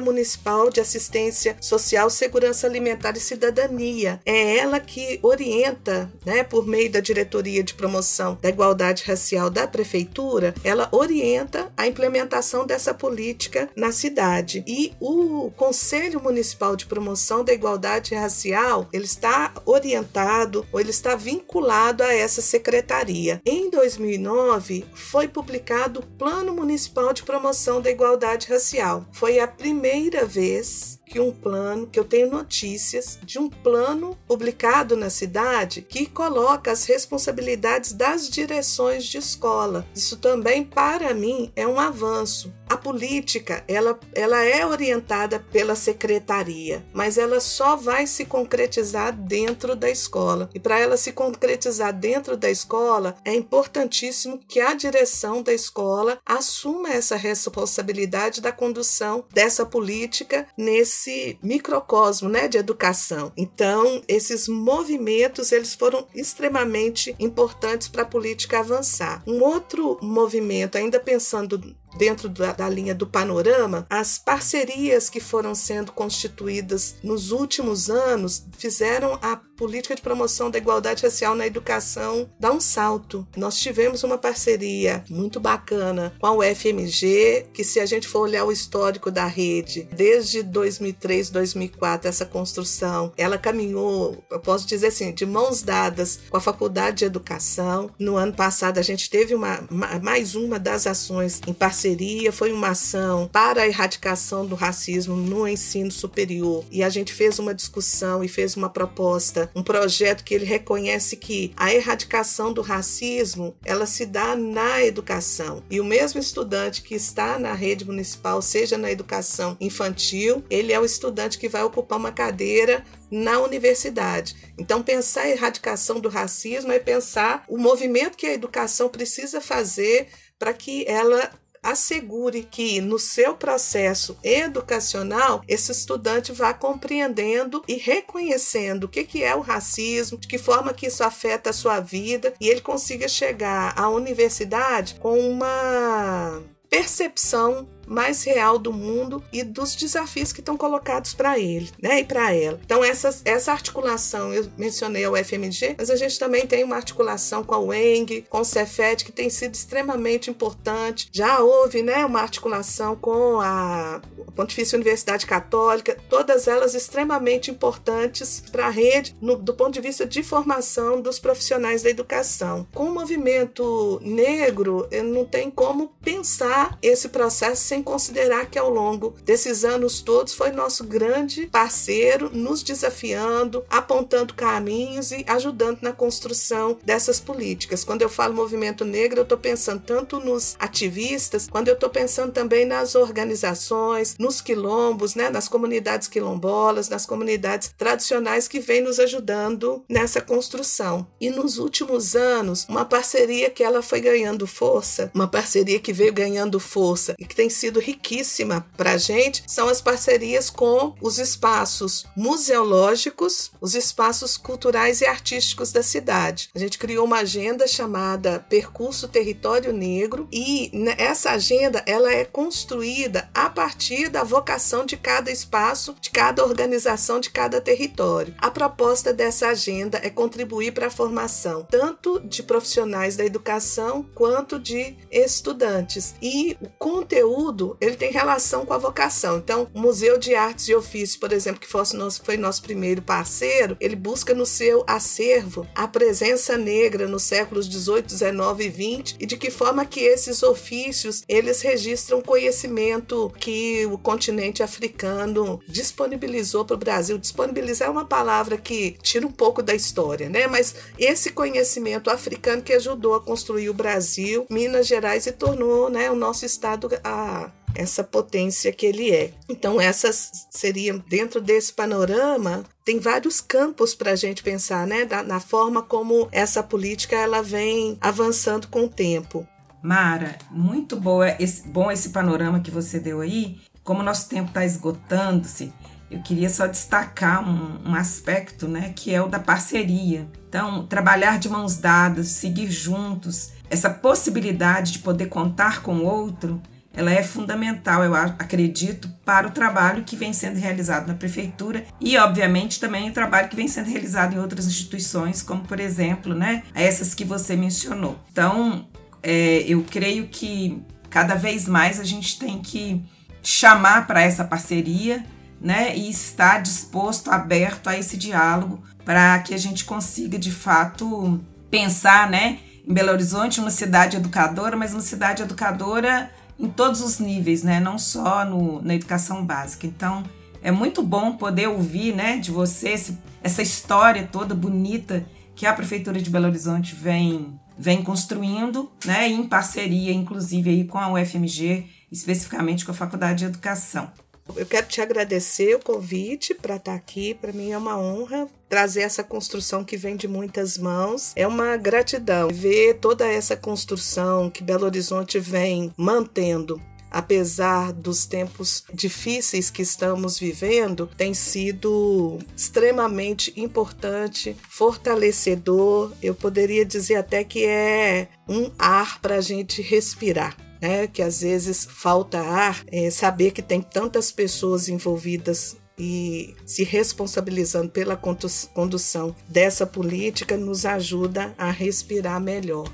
Municipal 0.01 0.69
de 0.69 0.79
Assistência 0.79 1.57
Social, 1.59 2.09
Segurança 2.09 2.67
Alimentar 2.67 3.15
e 3.15 3.19
Cidadania. 3.19 4.19
É 4.25 4.57
ela 4.57 4.79
que 4.79 5.19
orienta, 5.21 6.12
né, 6.25 6.43
por 6.43 6.65
meio 6.65 6.91
da 6.91 6.99
Diretoria 6.99 7.63
de 7.63 7.73
Promoção 7.73 8.38
da 8.41 8.49
Igualdade 8.49 9.03
Racial 9.05 9.49
da 9.49 9.67
Prefeitura, 9.67 10.53
ela 10.63 10.88
orienta 10.91 11.71
a 11.75 11.88
implementação 11.88 12.65
dessa 12.65 12.93
política 12.93 13.69
na 13.75 13.91
cidade. 13.91 14.63
E 14.67 14.93
o 14.99 15.51
Conselho 15.55 16.21
Municipal 16.21 16.75
de 16.75 16.85
Promoção 16.85 17.43
da 17.43 17.53
Igualdade 17.53 18.15
Racial, 18.15 18.88
ele 18.93 19.05
está 19.05 19.53
orientado 19.65 20.65
ou 20.71 20.79
ele 20.79 20.89
está 20.91 21.15
vinculado 21.15 22.03
a 22.03 22.13
essa 22.13 22.41
secretaria. 22.41 23.41
Em 23.45 23.69
2009, 23.69 24.85
foi 24.93 25.27
publicado 25.27 25.99
o 25.99 26.05
Plano 26.05 26.53
Municipal 26.53 27.13
de 27.13 27.23
Promoção 27.23 27.81
da 27.81 27.89
Igualdade 27.89 28.47
Racial. 28.47 29.05
Foi 29.12 29.38
a 29.39 29.47
primeira 29.47 30.25
vez 30.25 30.98
que 31.10 31.19
um 31.19 31.32
plano, 31.32 31.88
que 31.88 32.00
eu 32.00 32.06
tenho 32.06 32.30
notícias 32.30 33.19
de 33.24 33.39
um 33.39 33.50
plano 33.50 34.15
publicado 34.28 34.95
na 34.95 35.10
cidade 35.10 35.82
que 35.82 36.06
coloca 36.06 36.72
as 36.72 36.86
responsabilidades 36.86 37.93
das 37.93 38.30
direções 38.30 39.06
de 39.06 39.17
escola. 39.17 39.88
Isso 39.95 40.17
também 40.17 40.63
para 40.63 41.13
mim 41.13 41.52
é 41.56 41.67
um 41.67 41.80
avanço. 41.80 42.54
A 42.69 42.78
política, 42.78 43.63
ela, 43.67 44.00
ela 44.13 44.43
é 44.45 44.63
orientada 44.63 45.39
pela 45.39 45.74
secretaria, 45.74 46.86
mas 46.93 47.17
ela 47.17 47.39
só 47.39 47.76
vai 47.76 48.06
se 48.06 48.26
concretizar 48.26 49.12
dentro 49.12 49.76
da 49.76 49.89
escola. 49.89 50.52
E 50.54 50.60
para 50.60 50.80
ela 50.80 50.95
se 50.95 51.12
concretizar 51.12 51.91
dentro 51.91 52.38
da 52.38 52.48
escola, 52.48 53.15
é 53.26 53.34
importantíssimo 53.34 54.39
que 54.48 54.60
a 54.60 54.76
direção 54.76 55.41
da 55.41 55.52
escola 55.52 56.19
assuma 56.24 56.89
essa 56.89 57.15
responsabilidade 57.15 58.39
da 58.39 58.52
condução 58.52 59.26
dessa 59.34 59.65
política 59.65 60.45
nesse 60.56 60.98
esse 60.99 61.39
microcosmo 61.41 62.27
né, 62.27 62.47
de 62.47 62.57
educação. 62.57 63.31
Então, 63.38 64.01
esses 64.07 64.47
movimentos 64.47 65.51
eles 65.51 65.73
foram 65.73 66.05
extremamente 66.13 67.15
importantes 67.17 67.88
para 67.88 68.01
a 68.01 68.05
política 68.05 68.59
avançar. 68.59 69.23
Um 69.25 69.41
outro 69.41 69.97
movimento, 70.01 70.77
ainda 70.77 70.99
pensando 70.99 71.57
dentro 71.97 72.30
da, 72.30 72.54
da, 72.54 72.69
linha 72.69 72.93
do 72.93 73.08
panorama, 73.08 73.86
as 73.89 74.17
parcerias 74.17 75.10
que 75.10 75.19
foram 75.19 75.56
sendo 75.56 75.91
constituídas 75.91 76.95
nos 77.04 77.32
últimos 77.32 77.89
anos 77.89 78.45
fizeram 78.58 79.17
a 79.21 79.36
política 79.36 79.95
de 79.95 80.02
promoção 80.02 80.49
da 80.49 80.58
igualdade 80.58 81.04
racial 81.04 81.36
na 81.36 81.45
educação 81.45 82.30
dar 82.39 82.52
um 82.52 82.62
salto. 82.62 83.28
Nós 83.36 83.60
tivemos 83.60 84.04
uma 84.04 84.17
parceria 84.17 85.04
muito 85.10 85.39
bacana 85.39 86.13
com 86.17 86.28
a 86.28 86.32
UFMG, 86.32 87.47
que 87.54 87.63
se 87.63 87.80
a 87.80 87.86
gente 87.86 88.08
for 88.08 88.21
olhar 88.21 88.45
o 88.45 88.52
histórico 88.52 89.12
da 89.12 89.25
rede, 89.25 89.88
desde 89.91 90.43
2003, 90.43 91.30
2004, 91.30 92.08
essa 92.08 92.25
construção, 92.25 93.12
ela 93.17 93.38
caminhou, 93.38 94.23
eu 94.32 94.39
posso 94.39 94.65
dizer 94.65 94.88
assim, 94.88 95.13
de 95.13 95.25
mãos 95.25 95.62
dadas 95.62 96.21
com 96.30 96.38
a 96.38 96.41
Faculdade 96.41 96.99
de 96.99 97.06
Educação. 97.06 97.91
No 97.99 98.15
ano 98.15 98.34
passado 98.34 98.78
a 98.78 98.82
gente 98.82 99.10
teve 99.10 99.36
uma, 99.36 99.67
mais 100.02 100.36
uma 100.36 100.58
das 100.58 100.88
ações 100.88 101.41
em 101.45 101.54
parceria 101.54 101.78
parceria, 101.79 102.33
foi 102.33 102.51
uma 102.51 102.71
ação 102.71 103.29
para 103.31 103.61
a 103.61 103.67
erradicação 103.67 104.45
do 104.45 104.53
racismo 104.53 105.15
no 105.15 105.47
ensino 105.47 105.89
superior. 105.89 106.65
E 106.69 106.83
a 106.83 106.89
gente 106.89 107.13
fez 107.13 107.39
uma 107.39 107.55
discussão 107.55 108.21
e 108.21 108.27
fez 108.27 108.57
uma 108.57 108.67
proposta, 108.67 109.49
um 109.55 109.63
projeto 109.63 110.25
que 110.25 110.33
ele 110.33 110.43
reconhece 110.43 111.15
que 111.15 111.53
a 111.55 111.73
erradicação 111.73 112.51
do 112.51 112.61
racismo, 112.61 113.55
ela 113.63 113.85
se 113.85 114.05
dá 114.05 114.35
na 114.35 114.83
educação. 114.83 115.63
E 115.69 115.79
o 115.79 115.85
mesmo 115.85 116.19
estudante 116.19 116.81
que 116.81 116.95
está 116.95 117.39
na 117.39 117.53
rede 117.53 117.85
municipal, 117.85 118.41
seja 118.41 118.77
na 118.77 118.91
educação 118.91 119.55
infantil, 119.61 120.43
ele 120.49 120.73
é 120.73 120.79
o 120.79 120.83
estudante 120.83 121.37
que 121.37 121.47
vai 121.47 121.63
ocupar 121.63 121.97
uma 121.97 122.11
cadeira 122.11 122.83
na 123.09 123.39
universidade. 123.39 124.35
Então, 124.57 124.83
pensar 124.83 125.21
a 125.21 125.29
erradicação 125.29 126.01
do 126.01 126.09
racismo 126.09 126.73
é 126.73 126.79
pensar 126.79 127.45
o 127.47 127.57
movimento 127.57 128.17
que 128.17 128.27
a 128.27 128.33
educação 128.33 128.89
precisa 128.89 129.39
fazer 129.39 130.09
para 130.37 130.53
que 130.53 130.85
ela 130.85 131.31
assegure 131.63 132.48
que 132.50 132.82
no 132.82 132.98
seu 132.98 133.36
processo 133.36 134.17
educacional 134.24 135.41
esse 135.48 135.72
estudante 135.72 136.32
vá 136.32 136.54
compreendendo 136.54 137.63
e 137.67 137.76
reconhecendo 137.76 138.86
o 138.86 138.88
que, 138.88 139.04
que 139.04 139.24
é 139.24 139.36
o 139.36 139.41
racismo, 139.41 140.17
de 140.17 140.28
que 140.28 140.38
forma 140.38 140.74
que 140.74 140.88
isso 140.88 141.04
afeta 141.04 141.50
a 141.50 141.54
sua 141.54 141.80
vida 141.80 142.34
e 142.39 142.48
ele 142.48 142.62
consiga 142.62 143.08
chegar 143.08 143.74
à 143.78 143.89
universidade 143.89 144.95
com 144.95 145.19
uma 145.19 146.41
percepção 146.69 147.67
mais 147.89 148.23
real 148.23 148.58
do 148.58 148.71
mundo 148.71 149.23
e 149.34 149.43
dos 149.43 149.75
desafios 149.75 150.32
que 150.32 150.39
estão 150.39 150.56
colocados 150.56 151.13
para 151.13 151.39
ele, 151.39 151.69
né, 151.82 151.99
e 151.99 152.04
para 152.04 152.34
ela. 152.34 152.60
Então 152.63 152.84
essa 152.84 153.10
essa 153.25 153.52
articulação, 153.52 154.34
eu 154.34 154.47
mencionei 154.58 155.06
o 155.08 155.15
FMG, 155.15 155.75
mas 155.78 155.89
a 155.89 155.95
gente 155.95 156.19
também 156.19 156.45
tem 156.45 156.63
uma 156.63 156.75
articulação 156.75 157.43
com 157.43 157.56
a 157.56 157.60
UENG, 157.60 158.25
com 158.30 158.41
o 158.41 158.45
Cefet 158.45 159.04
que 159.04 159.12
tem 159.12 159.30
sido 159.30 159.56
extremamente 159.56 160.30
importante. 160.30 161.10
Já 161.12 161.39
houve, 161.39 161.82
né, 161.82 162.06
uma 162.06 162.21
articulação 162.21 162.95
com 162.95 163.39
a 163.41 164.02
Pontifícia 164.36 164.75
Universidade 164.75 165.25
Católica, 165.25 165.97
todas 166.10 166.47
elas 166.47 166.73
extremamente 166.73 167.52
importantes 167.52 168.43
para 168.52 168.67
a 168.67 168.69
rede 168.69 169.15
no, 169.21 169.36
do 169.36 169.54
ponto 169.54 169.73
de 169.73 169.82
vista 169.82 170.06
de 170.06 170.23
formação 170.23 171.02
dos 171.02 171.19
profissionais 171.19 171.84
da 171.84 171.89
educação. 171.89 172.67
Com 172.73 172.86
o 172.86 172.93
movimento 172.93 173.99
negro, 174.02 174.88
não 175.04 175.25
tem 175.25 175.49
como 175.49 175.91
pensar 176.02 176.78
esse 176.82 177.10
processo 177.10 177.63
sem 177.63 177.78
sem 177.79 177.83
considerar 177.83 178.47
que 178.47 178.59
ao 178.59 178.69
longo 178.69 179.15
desses 179.23 179.63
anos 179.63 180.01
todos 180.01 180.33
foi 180.33 180.51
nosso 180.51 180.83
grande 180.83 181.47
parceiro, 181.47 182.29
nos 182.33 182.61
desafiando, 182.61 183.63
apontando 183.69 184.33
caminhos 184.33 185.11
e 185.11 185.23
ajudando 185.27 185.79
na 185.81 185.93
construção 185.93 186.77
dessas 186.83 187.19
políticas. 187.19 187.83
Quando 187.83 188.01
eu 188.01 188.09
falo 188.09 188.33
movimento 188.33 188.83
negro, 188.83 189.19
eu 189.19 189.23
estou 189.23 189.37
pensando 189.37 189.81
tanto 189.81 190.19
nos 190.19 190.55
ativistas, 190.59 191.47
quando 191.49 191.69
eu 191.69 191.73
estou 191.73 191.89
pensando 191.89 192.33
também 192.33 192.65
nas 192.65 192.95
organizações, 192.95 194.15
nos 194.19 194.41
quilombos, 194.41 195.15
né, 195.15 195.29
nas 195.29 195.47
comunidades 195.47 196.07
quilombolas, 196.07 196.89
nas 196.89 197.05
comunidades 197.05 197.73
tradicionais 197.77 198.47
que 198.47 198.59
vêm 198.59 198.81
nos 198.81 198.99
ajudando 198.99 199.83
nessa 199.87 200.19
construção. 200.19 201.07
E 201.21 201.29
nos 201.29 201.57
últimos 201.57 202.15
anos, 202.15 202.65
uma 202.67 202.83
parceria 202.83 203.49
que 203.49 203.63
ela 203.63 203.81
foi 203.81 204.01
ganhando 204.01 204.45
força, 204.45 205.09
uma 205.13 205.27
parceria 205.27 205.79
que 205.79 205.93
veio 205.93 206.11
ganhando 206.11 206.59
força 206.59 207.15
e 207.17 207.25
que 207.25 207.35
tem 207.35 207.49
sido 207.49 207.68
sido 207.69 207.79
riquíssima 207.79 208.65
para 208.75 208.93
a 208.93 208.97
gente 208.97 209.43
são 209.45 209.69
as 209.69 209.79
parcerias 209.79 210.49
com 210.49 210.95
os 211.01 211.19
espaços 211.19 212.05
museológicos, 212.17 213.51
os 213.62 213.75
espaços 213.75 214.38
culturais 214.38 215.01
e 215.01 215.05
artísticos 215.05 215.71
da 215.71 215.84
cidade. 215.84 216.49
A 216.55 216.60
gente 216.60 216.79
criou 216.79 217.05
uma 217.05 217.19
agenda 217.19 217.67
chamada 217.67 218.39
Percurso 218.49 219.08
Território 219.08 219.71
Negro 219.71 220.27
e 220.32 220.71
essa 220.97 221.32
agenda 221.32 221.84
ela 221.86 222.12
é 222.12 222.25
construída 222.25 223.29
a 223.34 223.49
partir 223.49 224.10
da 224.10 224.23
vocação 224.23 224.86
de 224.86 224.97
cada 224.97 225.32
espaço, 225.32 225.95
de 226.01 226.10
cada 226.10 226.43
organização, 226.43 227.19
de 227.19 227.29
cada 227.29 227.62
território. 227.62 228.34
A 228.39 228.49
proposta 228.49 229.13
dessa 229.13 229.49
agenda 229.49 229.99
é 230.01 230.10
contribuir 230.10 230.71
para 230.71 230.88
a 230.88 230.91
formação 230.91 231.67
tanto 231.69 232.19
de 232.21 232.41
profissionais 232.41 233.15
da 233.15 233.25
educação 233.25 234.03
quanto 234.15 234.60
de 234.60 234.97
estudantes. 235.12 236.15
E 236.21 236.58
o 236.62 236.69
conteúdo 236.69 237.48
ele 237.79 237.95
tem 237.95 238.12
relação 238.12 238.65
com 238.65 238.73
a 238.73 238.77
vocação. 238.77 239.38
Então, 239.38 239.67
o 239.73 239.79
Museu 239.79 240.17
de 240.17 240.35
Artes 240.35 240.67
e 240.67 240.75
Ofícios, 240.75 241.17
por 241.17 241.31
exemplo, 241.31 241.59
que 241.59 241.67
fosse 241.67 241.95
nosso, 241.95 242.21
foi 242.23 242.38
nosso 242.38 242.62
primeiro 242.62 243.01
parceiro, 243.01 243.75
ele 243.79 243.95
busca 243.95 244.33
no 244.33 244.45
seu 244.45 244.83
acervo 244.88 245.67
a 245.75 245.88
presença 245.88 246.57
negra 246.57 247.07
nos 247.07 247.23
séculos 247.23 247.67
18, 247.67 248.07
19 248.07 248.65
e 248.65 248.69
20 248.69 249.15
e 249.19 249.25
de 249.25 249.38
que 249.38 249.49
forma 249.49 249.85
que 249.85 250.01
esses 250.01 250.43
ofícios 250.43 251.23
eles 251.27 251.62
registram 251.62 252.21
conhecimento 252.21 253.31
que 253.39 253.85
o 253.88 253.97
continente 253.97 254.62
africano 254.62 255.59
disponibilizou 255.67 256.65
para 256.65 256.75
o 256.75 256.79
Brasil. 256.79 257.17
Disponibilizar 257.17 257.88
é 257.88 257.91
uma 257.91 258.05
palavra 258.05 258.57
que 258.57 258.97
tira 259.01 259.25
um 259.25 259.31
pouco 259.31 259.62
da 259.62 259.73
história, 259.73 260.29
né? 260.29 260.47
Mas 260.47 260.75
esse 260.97 261.31
conhecimento 261.31 262.09
africano 262.09 262.62
que 262.62 262.73
ajudou 262.73 263.15
a 263.15 263.21
construir 263.21 263.69
o 263.69 263.73
Brasil, 263.73 264.45
Minas 264.49 264.88
Gerais 264.88 265.25
e 265.25 265.31
tornou, 265.31 265.89
né, 265.89 266.12
o 266.12 266.15
nosso 266.15 266.45
estado 266.45 266.89
a 267.03 267.48
essa 267.75 268.03
potência 268.03 268.71
que 268.71 268.86
ele 268.86 269.12
é. 269.12 269.32
Então, 269.47 269.79
essas 269.79 270.47
seriam, 270.49 271.03
dentro 271.08 271.39
desse 271.41 271.73
panorama, 271.73 272.63
tem 272.84 272.99
vários 272.99 273.39
campos 273.39 273.93
para 273.93 274.12
a 274.12 274.15
gente 274.15 274.43
pensar, 274.43 274.88
né? 274.88 275.05
Da, 275.05 275.23
na 275.23 275.39
forma 275.39 275.82
como 275.82 276.27
essa 276.32 276.63
política 276.63 277.15
ela 277.15 277.41
vem 277.41 277.97
avançando 278.01 278.67
com 278.67 278.86
o 278.86 278.89
tempo. 278.89 279.47
Mara, 279.82 280.38
muito 280.51 280.95
boa 280.97 281.36
esse, 281.39 281.67
bom 281.67 281.89
esse 281.89 282.10
panorama 282.10 282.60
que 282.60 282.71
você 282.71 282.99
deu 282.99 283.21
aí. 283.21 283.60
Como 283.84 284.03
nosso 284.03 284.27
tempo 284.27 284.49
está 284.49 284.65
esgotando-se, 284.65 285.73
eu 286.12 286.21
queria 286.21 286.49
só 286.49 286.67
destacar 286.67 287.47
um, 287.47 287.89
um, 287.89 287.95
aspecto, 287.95 288.67
né, 288.67 288.91
que 288.95 289.13
é 289.13 289.21
o 289.21 289.27
da 289.27 289.39
parceria. 289.39 290.27
Então, 290.47 290.86
trabalhar 290.88 291.38
de 291.38 291.47
mãos 291.47 291.77
dadas, 291.77 292.27
seguir 292.27 292.69
juntos, 292.69 293.51
essa 293.69 293.89
possibilidade 293.89 294.93
de 294.93 294.99
poder 294.99 295.27
contar 295.27 295.82
com 295.82 295.97
o 295.97 296.05
outro, 296.05 296.62
ela 296.99 297.13
é 297.13 297.23
fundamental, 297.23 298.03
eu 298.03 298.13
acredito, 298.13 299.07
para 299.23 299.47
o 299.47 299.51
trabalho 299.51 300.03
que 300.03 300.17
vem 300.17 300.33
sendo 300.33 300.57
realizado 300.57 301.07
na 301.07 301.13
prefeitura 301.13 301.85
e, 302.01 302.17
obviamente, 302.17 302.77
também 302.77 303.09
o 303.09 303.13
trabalho 303.13 303.47
que 303.47 303.55
vem 303.55 303.69
sendo 303.69 303.89
realizado 303.89 304.35
em 304.35 304.38
outras 304.38 304.67
instituições, 304.67 305.41
como, 305.41 305.62
por 305.62 305.79
exemplo, 305.79 306.35
né, 306.35 306.62
essas 306.75 307.13
que 307.13 307.23
você 307.23 307.55
mencionou. 307.55 308.19
Então, 308.29 308.85
é, 309.23 309.63
eu 309.65 309.81
creio 309.89 310.27
que 310.27 310.83
cada 311.09 311.35
vez 311.35 311.69
mais 311.69 312.01
a 312.01 312.03
gente 312.03 312.38
tem 312.38 312.62
que 312.62 313.01
chamar 313.41 314.05
para 314.05 314.21
essa 314.21 314.43
parceria 314.43 315.23
né, 315.62 315.95
e 315.95 316.09
estar 316.09 316.62
disposto, 316.62 317.31
aberto 317.31 317.88
a 317.88 317.97
esse 317.97 318.17
diálogo 318.17 318.83
para 319.05 319.39
que 319.39 319.53
a 319.53 319.57
gente 319.57 319.85
consiga 319.85 320.38
de 320.38 320.51
fato 320.51 321.39
pensar, 321.71 322.29
né, 322.29 322.59
em 322.85 322.93
Belo 322.93 323.12
Horizonte 323.12 323.62
uma 323.62 323.71
cidade 323.71 324.17
educadora, 324.17 324.75
mas 324.75 324.91
uma 324.91 325.01
cidade 325.01 325.43
educadora 325.43 326.29
em 326.60 326.67
todos 326.69 327.02
os 327.02 327.19
níveis, 327.19 327.63
né? 327.63 327.80
Não 327.80 327.98
só 327.98 328.43
no, 328.43 328.82
na 328.82 328.95
educação 328.95 329.45
básica. 329.45 329.88
Então, 329.88 330.24
é 330.62 330.72
muito 330.72 331.02
bom 331.02 331.38
poder 331.38 331.67
ouvir, 331.67 332.13
né, 332.13 332.38
de 332.38 332.52
você 332.52 332.89
esse, 332.89 333.17
essa 333.41 333.62
história 333.62 334.28
toda 334.30 334.54
bonita 334.54 335.26
que 335.56 335.65
a 335.65 335.74
prefeitura 335.74 336.22
de 336.22 336.30
Belo 336.30 336.48
Horizonte 336.48 336.95
vem 336.95 337.58
vem 337.82 338.04
construindo, 338.04 338.91
né, 339.06 339.30
em 339.30 339.48
parceria, 339.48 340.12
inclusive 340.12 340.69
aí 340.69 340.84
com 340.84 340.98
a 340.98 341.13
UFMG, 341.13 341.86
especificamente 342.12 342.84
com 342.84 342.91
a 342.91 342.93
Faculdade 342.93 343.39
de 343.39 343.45
Educação. 343.45 344.12
Eu 344.55 344.65
quero 344.65 344.88
te 344.88 345.01
agradecer 345.01 345.75
o 345.75 345.79
convite 345.79 346.53
para 346.53 346.75
estar 346.75 346.91
tá 346.91 346.97
aqui. 346.97 347.33
Para 347.33 347.53
mim 347.53 347.71
é 347.71 347.77
uma 347.77 347.97
honra 347.97 348.47
trazer 348.67 349.01
essa 349.01 349.23
construção 349.23 349.83
que 349.83 349.97
vem 349.97 350.15
de 350.15 350.27
muitas 350.27 350.77
mãos. 350.77 351.33
É 351.35 351.47
uma 351.47 351.75
gratidão 351.77 352.49
ver 352.49 352.95
toda 352.95 353.27
essa 353.27 353.55
construção 353.55 354.49
que 354.49 354.63
Belo 354.63 354.85
Horizonte 354.85 355.39
vem 355.39 355.91
mantendo 355.97 356.81
apesar 357.12 357.91
dos 357.91 358.25
tempos 358.25 358.83
difíceis 358.93 359.69
que 359.69 359.81
estamos 359.81 360.38
vivendo, 360.38 361.09
tem 361.17 361.33
sido 361.33 362.38
extremamente 362.55 363.51
importante, 363.59 364.55
fortalecedor. 364.69 366.13
Eu 366.21 366.35
poderia 366.35 366.85
dizer 366.85 367.15
até 367.15 367.43
que 367.43 367.65
é 367.65 368.27
um 368.47 368.71
ar 368.77 369.19
para 369.21 369.35
a 369.35 369.41
gente 369.41 369.81
respirar 369.81 370.55
né, 370.81 371.07
que 371.07 371.21
às 371.21 371.41
vezes 371.41 371.87
falta 371.89 372.39
ar, 372.39 372.83
é, 372.91 373.09
saber 373.09 373.51
que 373.51 373.61
tem 373.61 373.81
tantas 373.81 374.31
pessoas 374.31 374.89
envolvidas 374.89 375.77
e 375.97 376.55
se 376.65 376.83
responsabilizando 376.83 377.89
pela 377.89 378.15
condução 378.15 379.35
dessa 379.47 379.85
política 379.85 380.55
nos 380.55 380.85
ajuda 380.85 381.53
a 381.57 381.69
respirar 381.69 382.39
melhor. 382.39 382.87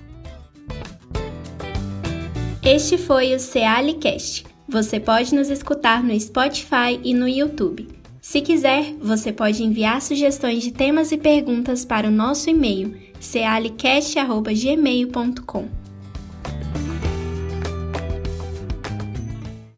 Este 2.63 2.97
foi 2.97 3.35
o 3.35 3.39
Cealicast. 3.39 4.43
Você 4.67 4.99
pode 4.99 5.35
nos 5.35 5.51
escutar 5.51 6.03
no 6.03 6.19
Spotify 6.19 6.99
e 7.03 7.13
no 7.13 7.27
YouTube. 7.27 7.87
Se 8.19 8.41
quiser, 8.41 8.95
você 8.99 9.31
pode 9.31 9.63
enviar 9.63 10.01
sugestões 10.01 10.63
de 10.63 10.71
temas 10.71 11.11
e 11.11 11.17
perguntas 11.17 11.85
para 11.85 12.07
o 12.07 12.11
nosso 12.11 12.49
e-mail 12.49 12.97
cealicast.gmail.com. 13.19 15.84